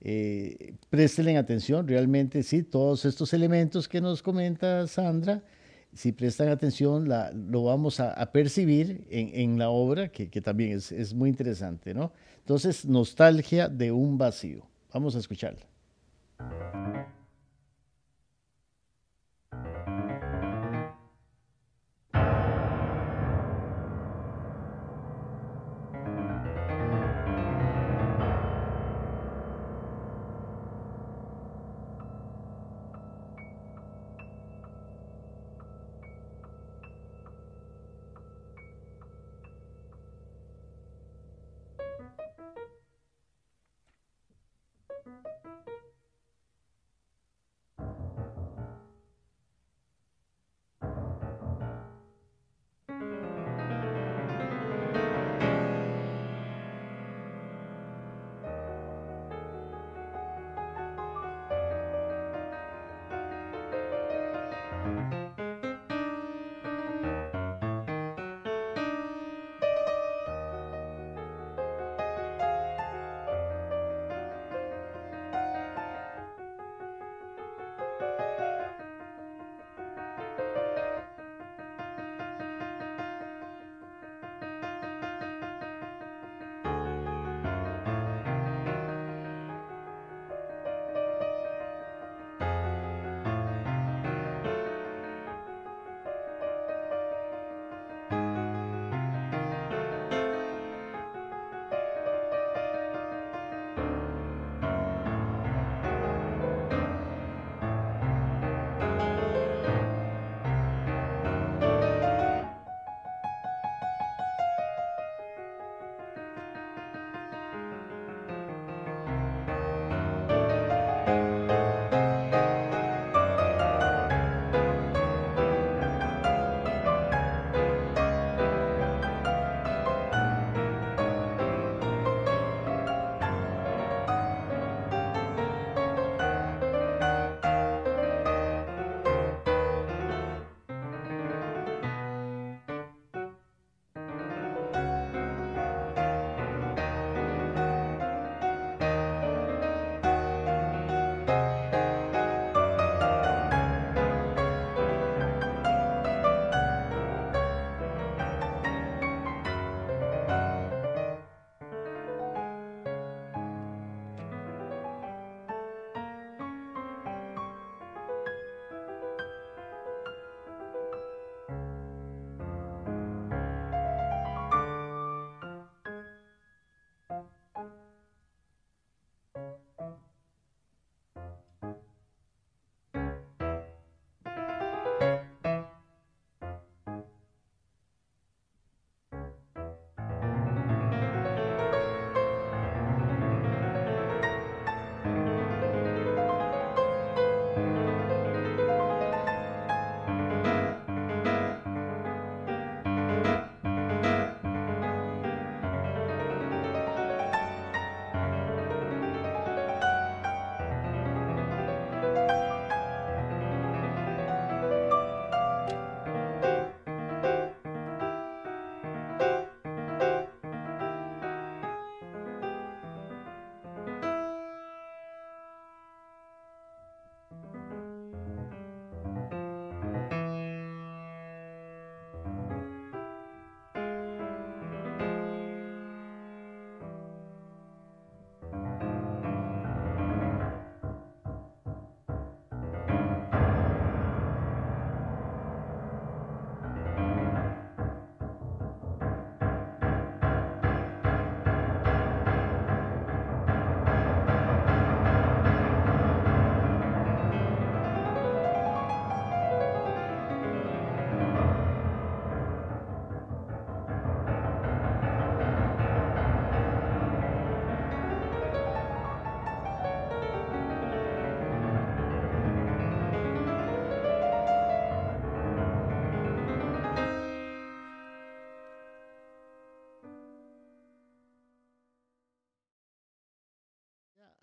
[0.00, 5.42] eh, presten atención, realmente sí, todos estos elementos que nos comenta Sandra,
[5.92, 11.12] si prestan atención, lo vamos a, percibir en, la obra, que, que también es, es,
[11.12, 12.14] muy interesante, ¿no?
[12.38, 14.66] Entonces, nostalgia de un vacío.
[14.90, 15.66] Vamos a escucharla.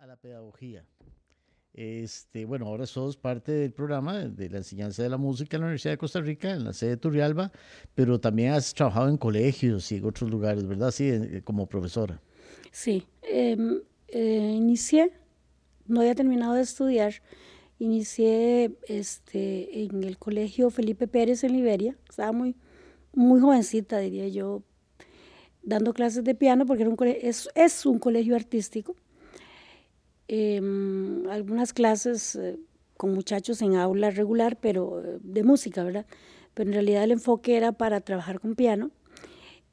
[0.04, 0.86] A la pedagogía.
[1.74, 5.68] Este, bueno, ahora sos parte del programa de la enseñanza de la música en la
[5.68, 7.54] Universidad de Costa Rica, en la sede de Turrialba,
[7.96, 10.92] pero también has trabajado en colegios y en otros lugares, ¿verdad?
[10.92, 11.10] Sí,
[11.46, 12.22] como profesora.
[12.70, 15.14] Sí, em, eh, inicié,
[15.88, 17.14] no había terminado de estudiar,
[17.80, 22.58] inicié este, en el colegio Felipe Pérez en Liberia, estaba muy,
[23.14, 24.64] muy jovencita, diría yo,
[25.62, 28.98] dando clases de piano, porque era un es, es un colegio artístico
[30.36, 32.58] Em, algunas clases eh,
[32.98, 36.08] con muchachos en aula regular, pero eh, de música, ¿verdad?
[36.56, 38.90] Pero en realidad el enfoque era para trabajar con piano.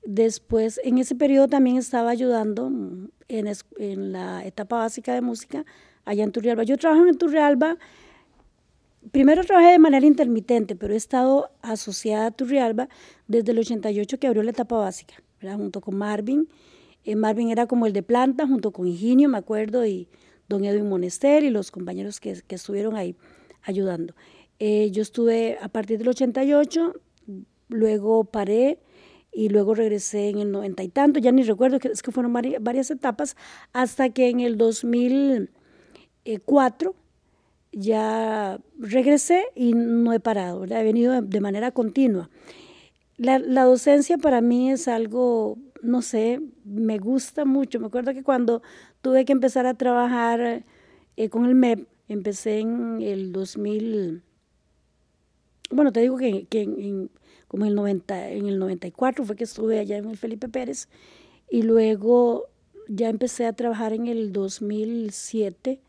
[0.04, 5.64] Después, en ese periodo también estaba ayudando mm, en, en la etapa básica de música
[6.04, 6.64] allá en Turrialba.
[6.64, 7.78] Yo trabajo en Turrialba,
[9.12, 12.90] primero trabajé de manera intermitente, pero he estado asociada a Turrialba
[13.28, 15.56] desde el 88 que abrió la etapa básica, ¿verdad?
[15.56, 16.48] junto con Marvin.
[17.04, 20.06] Eh, Marvin era como el de planta, junto con Higinio, me acuerdo, y
[20.50, 23.14] don Edwin Monester y los compañeros que, estuvieron ahí
[23.62, 24.16] ayudando.
[24.58, 26.92] Eh, yo estuve a partir del 88,
[27.68, 28.80] luego paré
[29.32, 32.90] y luego regresé en el 90 y tanto, ya ni recuerdo, es que fueron varias
[32.90, 33.36] etapas,
[33.72, 36.96] hasta que en el 2004
[37.72, 42.28] ya regresé y no he parado, he venido de, manera continua.
[43.16, 47.80] La, docencia para mí es algo no sé, me gusta mucho.
[47.80, 48.62] Me acuerdo que cuando
[49.02, 50.64] tuve que empezar a trabajar
[51.16, 54.22] eh, con el MEP, empecé en el 2000,
[55.70, 57.10] bueno, te digo que, en,
[57.46, 60.88] como en el, 90, en el 94 fue que estuve allá en el Felipe Pérez.
[61.48, 62.48] Y luego
[62.88, 65.80] ya empecé a trabajar en el 2007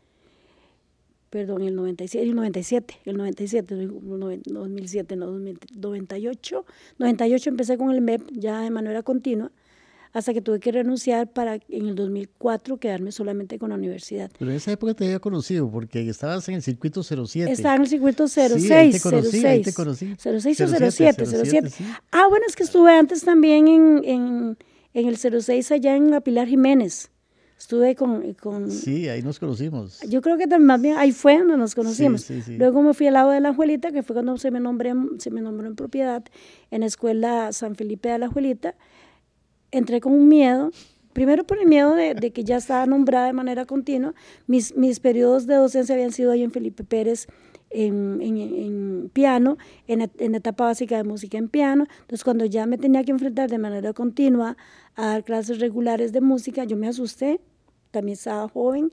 [1.32, 6.66] perdón, el 97, el 97, el 97, 2007, no, 98,
[6.98, 9.50] 98 empecé con el MEP ya de manera continua
[10.12, 14.30] hasta que tuve que renunciar para en el 2004 quedarme solamente con la universidad.
[14.38, 17.50] Pero en esa época te había conocido porque estabas en el circuito 07.
[17.50, 19.44] Estaba en el circuito 06, sí, ahí te conocí, 06.
[19.44, 20.14] Ahí te conocí.
[20.16, 21.70] 06 o 07, 07.
[21.70, 21.70] 07.
[22.10, 24.58] Ah, bueno, es que estuve antes también en, en,
[24.92, 27.10] en el 06 allá en la Pilar Jiménez.
[27.62, 30.00] Estuve con, con, Sí, ahí nos conocimos.
[30.08, 32.22] Yo creo que más bien ahí fue donde nos conocimos.
[32.22, 34.58] Sí, sí, Luego me fui al lado de la Ajuelita, que fue cuando se me,
[34.58, 36.24] nombré, se me nombró en propiedad
[36.72, 38.74] en la escuela San Felipe de la Ajuelita
[39.72, 40.70] entré con un miedo,
[41.12, 44.14] primero por el miedo de, que ya estaba nombrada de manera continua.
[44.46, 47.26] Mis, mis periodos de docencia habían sido ahí en Felipe Pérez
[47.70, 49.56] en, piano,
[49.86, 51.86] en, en, etapa básica de música en piano.
[52.02, 54.56] Entonces, cuando ya me tenía que enfrentar de manera continua
[54.94, 57.40] a dar clases regulares de música, yo me asusté,
[57.90, 58.92] también estaba joven,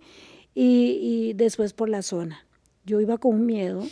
[0.55, 2.45] y, y después por la zona.
[2.85, 3.83] Yo iba con miedo,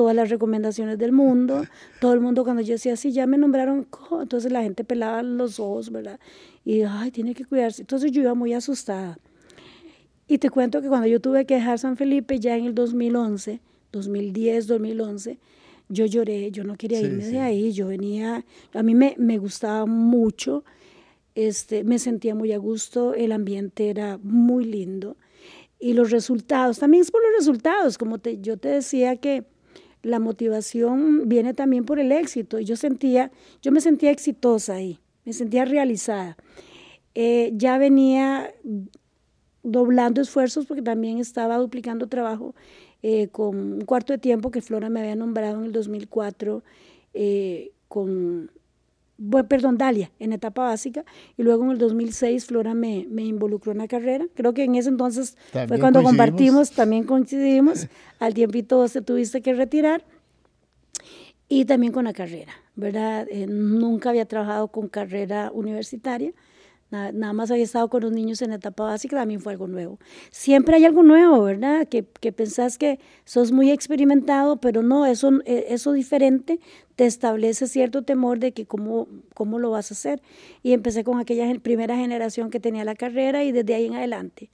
[0.00, 1.66] todas las recomendaciones del mundo,
[2.00, 3.86] todo el mundo cuando yo decía, sí, ya me nombraron,
[4.22, 6.18] entonces la gente pelaba los ojos, ¿verdad?
[6.64, 7.82] Y, ay, tiene que cuidarse.
[7.82, 9.18] Entonces yo iba muy asustada.
[10.26, 13.60] Y te cuento que cuando yo tuve que dejar San Felipe ya en el 2011,
[13.92, 15.38] 2010, 2011,
[15.90, 19.84] yo lloré, yo no quería irme de ahí, yo venía, a mí me, me gustaba
[19.84, 20.64] mucho,
[21.34, 25.18] este, me sentía muy a gusto, el ambiente era muy lindo
[25.78, 29.44] y los resultados, también es por los resultados, como te, yo te decía que
[30.02, 32.58] la motivación viene también por el éxito.
[32.58, 33.30] Yo sentía,
[33.62, 36.36] yo me sentía exitosa ahí, me sentía realizada.
[37.14, 38.54] Eh, ya venía
[39.62, 42.54] doblando esfuerzos porque también estaba duplicando trabajo
[43.02, 46.62] eh, con un cuarto de tiempo que Flora me había nombrado en el 2004
[47.14, 48.50] eh, con
[49.48, 51.04] perdón, Dalia, en etapa básica,
[51.36, 54.26] y luego en el 2006 Flora me, me involucró en la carrera.
[54.34, 59.54] Creo que en ese entonces fue cuando compartimos, también coincidimos, al tiempito te tuviste que
[59.54, 60.04] retirar,
[61.48, 63.26] y también con la carrera, ¿verdad?
[63.28, 66.32] Eh, nunca había trabajado con carrera universitaria,
[66.90, 69.98] Nada, más había estado con los niños en etapa básica, también fue algo nuevo.
[70.30, 71.86] Siempre hay algo nuevo, ¿verdad?
[71.86, 76.58] Que, que pensás que sos muy experimentado, pero no, eso, e, eso diferente
[76.96, 80.20] te establece cierto temor de que cómo, cómo lo vas a hacer.
[80.64, 84.50] Y empecé con aquella primera generación que tenía la carrera y desde ahí en adelante,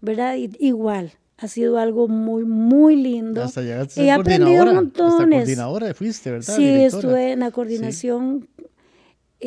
[0.00, 0.34] ¿verdad?
[0.36, 3.42] igual, ha sido algo muy, muy lindo.
[3.42, 5.40] Hasta He aprendido montones.
[5.40, 6.56] coordinadora fuiste, ¿verdad?
[6.56, 8.48] Sí, estuve en la coordinación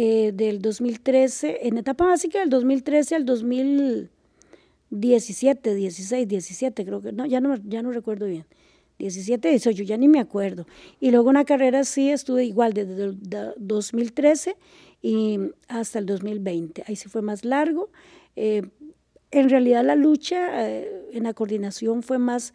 [0.02, 7.26] eh, del 2013, en etapa básica del 2013 al 2017, 16, 17, creo que, no,
[7.26, 8.46] ya no, ya no recuerdo bien.
[8.98, 10.66] 17, 18, ya ni me acuerdo.
[11.02, 13.20] Y luego una carrera sí estuve igual desde el
[13.58, 14.56] 2013
[15.02, 15.38] y
[15.68, 16.86] hasta el 2020.
[16.88, 17.90] Ahí sí fue más largo.
[18.38, 18.62] Eh,
[19.32, 22.54] en realidad la lucha eh, en la coordinación fue más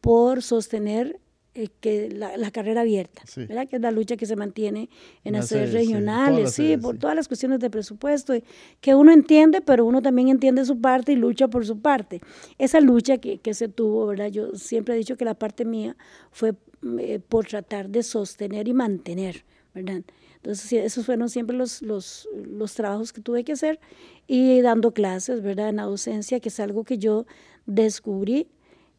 [0.00, 1.20] por sostener
[1.58, 3.66] eh, que la, carrera abierta, ¿verdad?
[3.66, 4.90] Que es la lucha que se mantiene
[5.24, 8.34] en las sedes regionales, sí, por todas las cuestiones de presupuesto,
[8.82, 12.20] que uno entiende, pero uno también entiende su parte y lucha por su parte.
[12.58, 14.26] Esa lucha que, que se tuvo, ¿verdad?
[14.26, 15.96] Yo siempre he dicho que la parte mía
[16.30, 16.52] fue
[16.98, 19.44] eh, por tratar de sostener y mantener,
[19.74, 20.02] ¿verdad?
[20.36, 23.80] Entonces, esos fueron siempre los, los, los trabajos que tuve que hacer
[24.26, 25.70] y dando clases, ¿verdad?
[25.70, 27.24] En la docencia, que es algo que yo
[27.64, 28.46] descubrí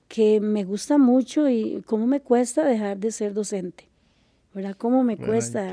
[0.07, 3.89] que me gusta mucho y cómo me cuesta dejar de ser docente.
[4.53, 4.75] ¿Verdad?
[4.75, 5.69] ¿Cómo me cuesta?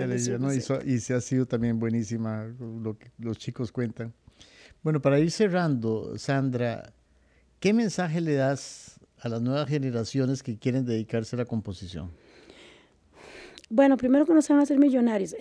[0.85, 4.13] y, se ha sido también buenísima lo que los chicos cuentan.
[4.83, 6.93] Bueno, para ir cerrando, Sandra,
[7.61, 12.11] ¿qué mensaje le das a las nuevas generaciones que quieren dedicarse a la composición?
[13.71, 15.35] Bueno, primero que no se van a hacer millonarios.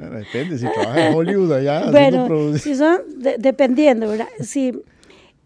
[0.00, 1.90] depende, si trabajan en Hollywood allá.
[1.90, 3.00] Bueno, si son,
[3.38, 4.28] dependiendo, ¿verdad?
[4.40, 4.80] Si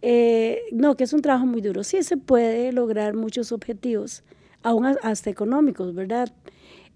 [0.03, 1.85] eh, no, que es un trabajo muy duro.
[1.85, 4.25] Sí se puede lograr muchos objetivos,
[4.63, 6.33] aún hasta económicos, ¿verdad?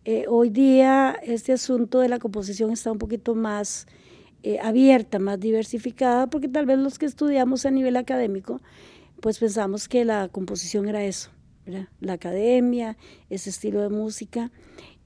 [0.05, 3.87] Eh, hoy día este asunto de la composición está un poquito más
[4.43, 8.61] eh, abierta, más diversificada, porque tal vez los que estudiamos a nivel académico,
[9.21, 11.31] pues pensamos que la composición era eso,
[11.65, 11.89] ¿verdad?
[12.01, 12.97] La academia,
[13.31, 14.51] ese estilo de música.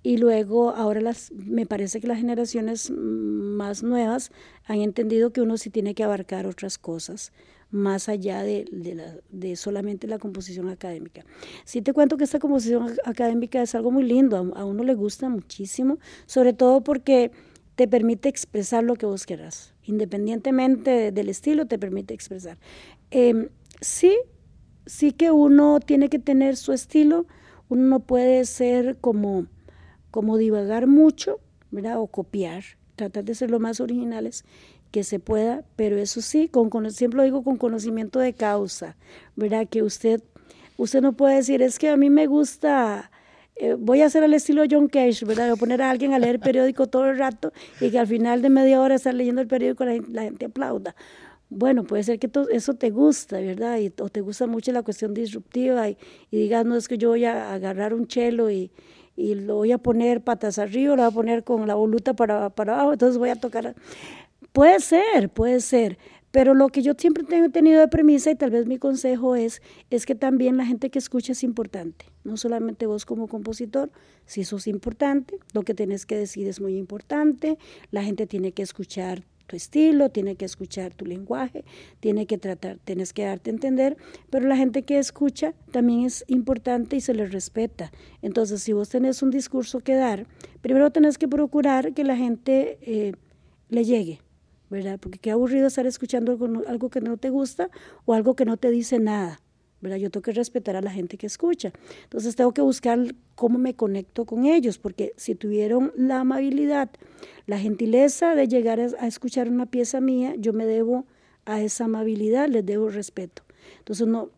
[0.03, 4.33] Y luego ahora las, me parece que las generaciones más nuevas
[4.65, 7.33] han entendido que uno sí tiene que abarcar otras cosas
[7.71, 8.67] más allá de,
[9.31, 11.25] de, solamente la composición académica.
[11.65, 15.29] Sí te cuento que esta composición académica es algo muy lindo, a, uno le gusta
[15.29, 17.31] muchísimo, sobre todo porque
[17.77, 22.59] te permite expresar lo que vos quieras, independientemente del estilo, te permite expresar.
[23.11, 23.49] Em,
[23.81, 24.17] sí,
[24.87, 27.27] sí que uno tiene que tener su estilo,
[27.69, 29.47] uno no puede ser como,
[30.11, 31.39] como divagar mucho,
[31.71, 32.01] ¿verdad?
[32.01, 32.65] O copiar,
[32.97, 34.45] tratar de ser lo más originales
[34.91, 38.97] que se pueda, pero eso sí, con, siempre lo digo con conocimiento de causa,
[39.37, 39.67] ¿verdad?
[39.69, 40.23] Que usted,
[40.77, 43.11] usted no puede decir, es que a mí me gusta,
[43.57, 45.49] eh, voy a hacer al estilo John Cage, ¿verdad?
[45.49, 48.43] Voy a poner a alguien a leer periódico todo el rato y que al final
[48.43, 50.95] de media hora estar leyendo el periódico la, la gente aplauda.
[51.53, 53.81] Bueno, puede ser que eso te gusta, ¿verdad?
[54.01, 55.99] O te gusta mucho la cuestión disruptiva y,
[56.31, 58.71] y digas, no es que yo voy a agarrar un chelo y,
[59.17, 62.51] y lo voy a poner patas arriba, lo voy a poner con la voluta para,
[62.51, 63.75] para abajo, entonces voy a tocar.
[64.53, 65.99] Puede ser, puede ser.
[66.33, 69.63] Pero lo que yo siempre tengo tenido de premisa y tal vez mi consejo es,
[69.91, 72.07] es que también la gente que escucha es importante.
[72.23, 73.91] No solamente vos como compositor,
[74.27, 77.59] si sos importante, lo que tenés que decir es muy importante,
[77.91, 81.65] la gente tiene que escuchar tu estilo, tiene que escuchar tu lenguaje,
[81.99, 83.97] tiene que tratar, tienes que darte a entender,
[84.31, 87.91] pero la gente que escucha también es importante y se le respeta.
[88.23, 90.29] Entonces, si vos tenés un discurso que dar,
[90.61, 93.15] primero tenés que procurar que la gente eh,
[93.69, 94.21] le llegue,
[94.71, 94.99] ¿verdad?
[95.01, 96.33] Porque qué aburrido estar escuchando
[96.67, 97.71] algo, que no te gusta
[98.07, 99.41] o algo que no te dice nada,
[99.81, 99.99] ¿verdad?
[99.99, 101.73] Yo tengo que respetar a la gente que escucha.
[102.05, 102.99] Entonces tengo que buscar
[103.35, 106.91] cómo me conecto con ellos, porque si tuvieron la amabilidad,
[107.47, 111.05] la gentileza de llegar a, escuchar una pieza mía, yo me debo
[111.45, 113.43] a esa amabilidad, les debo respeto.
[113.79, 114.31] Entonces no,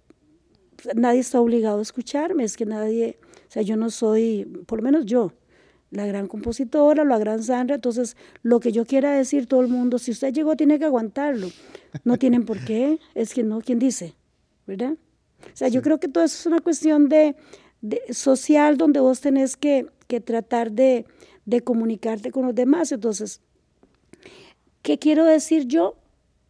[0.94, 3.18] nadie está obligado a escucharme, es que nadie,
[3.48, 5.32] o sea, yo no soy, por lo menos yo,
[5.92, 7.76] la gran compositora, la gran Sandra.
[7.76, 11.48] Entonces, lo que yo quiera decir, todo el mundo, si usted llegó, tiene que aguantarlo.
[12.02, 14.14] No tienen por qué, es que no, ¿quién dice?
[14.66, 14.96] ¿Verdad?
[15.44, 17.36] O sea, yo creo que todo eso es una cuestión de,
[18.10, 21.04] social donde vos tenés que, que tratar de,
[21.44, 22.90] de comunicarte con los demás.
[22.90, 23.40] Entonces,
[24.80, 25.96] ¿qué quiero decir yo?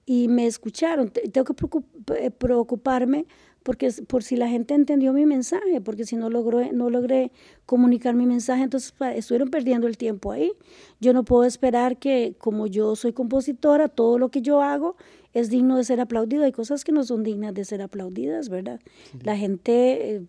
[0.07, 1.11] Y me escucharon.
[1.11, 3.27] Tengo que preocuparme
[3.63, 7.33] porque por si la gente entendió mi mensaje, porque si no logré, no logré
[7.67, 10.53] comunicar mi mensaje, entonces estuvieron perdiendo el tiempo ahí.
[11.01, 14.97] Yo no puedo esperar que como yo soy compositora, todo lo que yo hago
[15.33, 16.45] es digno de ser aplaudido.
[16.45, 18.81] Hay cosas que no son dignas de ser aplaudidas, ¿verdad?
[19.23, 20.23] La gente eh,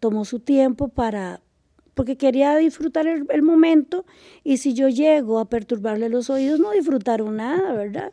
[0.00, 1.40] tomó su tiempo para
[1.98, 4.04] porque quería disfrutar el, momento
[4.44, 8.12] y si yo llego a perturbarle los oídos, no disfrutaron nada, ¿verdad?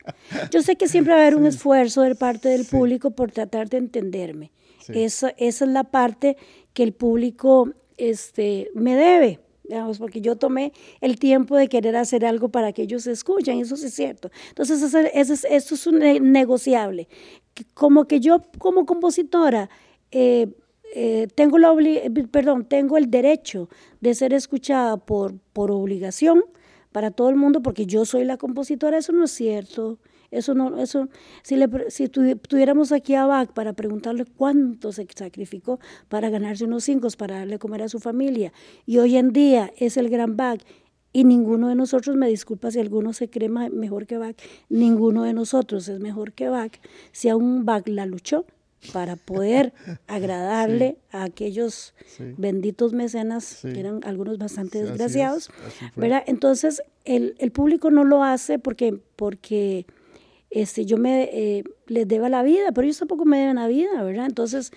[0.50, 3.70] Yo sé que siempre va a haber un esfuerzo de parte del público por tratar
[3.70, 4.50] de entenderme.
[4.90, 6.38] Esa, es la parte
[6.74, 12.26] que el público este, me debe, digamos, porque yo tomé el tiempo de querer hacer
[12.26, 14.30] algo para que ellos escuchen, eso sí es cierto.
[14.50, 16.00] Entonces, eso, eso, es un
[16.32, 17.08] negociable.
[17.74, 19.70] Como que yo, como compositora,
[20.12, 20.48] eh,
[20.94, 21.74] eh, tengo, la
[22.32, 23.70] perdón, tengo el derecho
[24.02, 26.44] de ser escuchada por, por obligación
[26.92, 30.00] para todo el mundo, porque yo soy la compositora, eso no es cierto.
[30.32, 31.10] Eso no, eso,
[31.44, 36.84] si, le, si tuviéramos aquí a Bach para preguntarle cuánto se sacrificó para ganarse unos
[36.84, 38.52] cinco, para darle comer a su familia,
[38.86, 40.62] y hoy en día es el gran Bach,
[41.14, 44.36] y ninguno de nosotros, me disculpa si alguno se cree mejor que Bach,
[44.68, 46.74] ninguno de nosotros es mejor que Bach,
[47.12, 48.46] si a un Bach la luchó,
[48.94, 49.74] para poder
[50.08, 51.94] agradarle a aquellos
[52.38, 55.50] benditos mecenas, que eran algunos bastante desgraciados,
[55.96, 56.24] ¿verdad?
[56.28, 59.86] Entonces, el, el, público no lo hace porque, porque
[60.56, 64.02] este, yo me, eh, les deba la vida, pero ellos tampoco me deben la vida,
[64.04, 64.26] ¿verdad?
[64.26, 64.72] Entonces,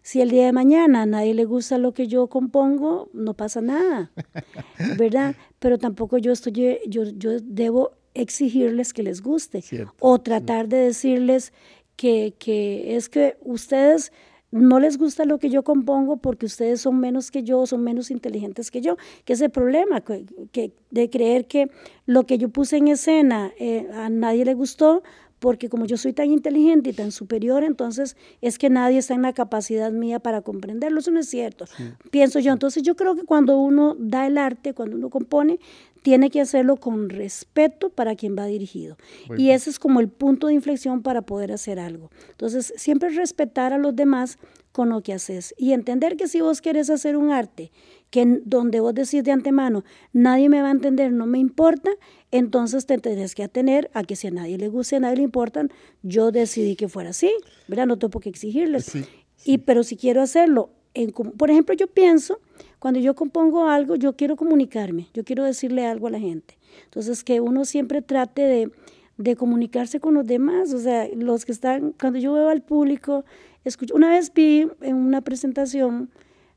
[0.00, 3.60] si el día de mañana a nadie le gusta lo que yo compongo, no pasa
[3.60, 4.12] nada,
[4.96, 5.34] ¿verdad?
[5.58, 9.64] Pero tampoco yo estoy, yo, yo debo exigirles que les guste
[9.98, 11.52] o tratar de decirles
[11.96, 14.12] que, que es que ustedes
[14.54, 18.12] no les gusta lo que yo compongo porque ustedes son menos que yo, son menos
[18.12, 21.72] inteligentes que yo, que es el problema, que, de creer que
[22.06, 25.02] lo que yo puse en escena eh, a nadie le gustó,
[25.44, 29.20] porque como yo soy tan inteligente y tan superior, entonces es que nadie está en
[29.20, 31.00] la capacidad mía para comprenderlo.
[31.00, 31.66] Eso no es cierto,
[32.10, 32.50] pienso yo.
[32.50, 35.60] Entonces yo creo que cuando uno da el arte, cuando uno compone,
[36.00, 38.96] tiene que hacerlo con respeto para quien va dirigido.
[39.36, 42.10] y ese es como el punto de inflexión para poder hacer algo.
[42.30, 44.38] Entonces, siempre respetar a los demás
[44.72, 47.70] con lo que haces y entender que si vos querés hacer un arte
[48.10, 51.90] que donde vos decís de antemano, nadie me va a entender, no me importa,
[52.34, 55.22] entonces te tenés que atener a que si a nadie le guste, a nadie le
[55.22, 55.70] importan,
[56.02, 57.32] yo decidí que fuera así,
[57.68, 57.86] ¿verdad?
[57.86, 58.90] No tengo por qué exigirles.
[59.44, 62.40] Y pero si quiero hacerlo, en, por ejemplo, yo pienso
[62.80, 66.58] cuando yo compongo algo, yo quiero comunicarme, yo quiero decirle algo a la gente.
[66.86, 68.70] Entonces, que uno siempre trate
[69.16, 73.24] de, comunicarse con los demás, o sea, los que están, cuando yo veo al público,
[73.64, 76.10] escucho, una vez vi en una presentación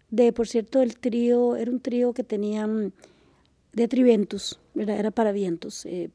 [0.10, 2.94] de, por cierto, el trío, era un trío que tenían
[3.74, 6.10] de triventus, era para vientos, eh,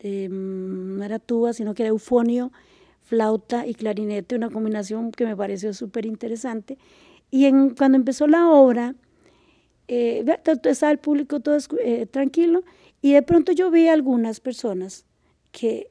[0.00, 2.52] no era tuba, sino que era eufonio,
[3.00, 6.78] flauta y clarinete, una combinación que me pareció súper interesante.
[7.30, 8.94] Y cuando empezó la obra,
[9.88, 10.24] eh,
[10.64, 12.62] estaba el público todo eh, tranquilo
[13.00, 15.06] y de pronto yo vi algunas personas
[15.50, 15.90] que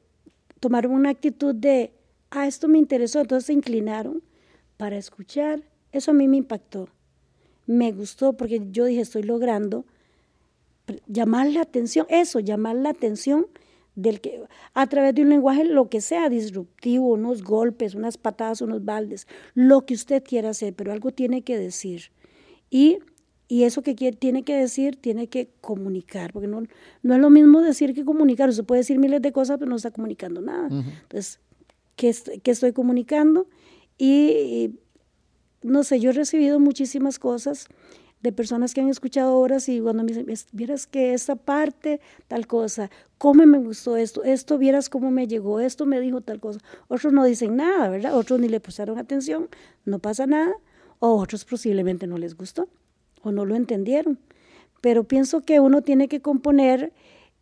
[0.60, 1.92] tomaron una actitud de,
[2.30, 4.22] ah, esto me interesó, entonces se inclinaron
[4.76, 5.62] para escuchar.
[5.90, 6.88] Eso a mí me impactó.
[7.66, 9.84] Me gustó porque yo dije, estoy logrando
[11.06, 13.46] llamar la atención, eso, llamar la atención
[13.94, 14.42] del que
[14.74, 19.26] a través de un lenguaje lo que sea disruptivo, unos golpes, unas patadas, unos baldes,
[19.54, 22.12] lo que usted quiera hacer, pero algo tiene que decir.
[22.70, 22.98] Y,
[23.48, 26.62] y eso que quiere, tiene que decir, tiene que comunicar, porque no,
[27.02, 29.76] no es lo mismo decir que comunicar, usted puede decir miles de cosas, pero no
[29.76, 30.68] está comunicando nada.
[30.68, 31.40] Entonces,
[31.96, 33.48] ¿qué, ¿qué, estoy comunicando?
[34.00, 34.78] y
[35.62, 37.66] no sé, yo he recibido muchísimas cosas
[38.20, 42.46] de personas que han escuchado horas y cuando me dicen, vieras que esta parte, tal
[42.46, 46.58] cosa, cómo me gustó esto, esto, vieras cómo me llegó, esto me dijo tal cosa.
[46.88, 48.16] Otros no dicen nada, ¿verdad?
[48.16, 49.48] Otros ni le prestaron atención,
[49.84, 50.52] no pasa nada,
[50.98, 52.68] o otros posiblemente no les gustó
[53.22, 54.18] o no lo entendieron.
[54.80, 56.92] Pero pienso que uno tiene que componer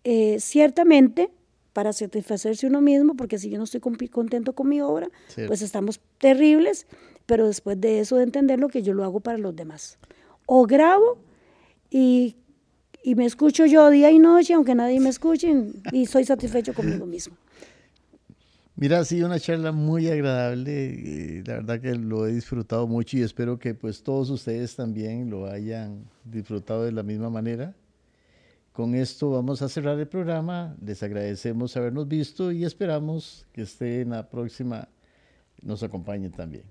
[0.05, 1.31] eh, ciertamente
[1.73, 5.11] para satisfacerse uno mismo, porque si yo no estoy contento con mi obra,
[5.47, 6.87] pues estamos terribles,
[7.27, 9.99] pero después de eso de entender lo que yo lo hago para los demás
[10.47, 11.19] o grabo
[11.91, 12.37] y,
[13.15, 15.55] me escucho yo día y noche, aunque nadie me escuche,
[15.93, 17.37] y soy satisfecho conmigo mismo.
[18.75, 23.23] Mira, ha sido una charla muy agradable, la verdad que lo he disfrutado mucho y
[23.23, 27.75] espero que pues todos ustedes también lo hayan disfrutado de la misma manera.
[28.73, 34.03] Con esto vamos a cerrar el programa, les agradecemos habernos visto y esperamos que esté
[34.03, 34.89] en la próxima,
[35.63, 36.65] nos acompañen también.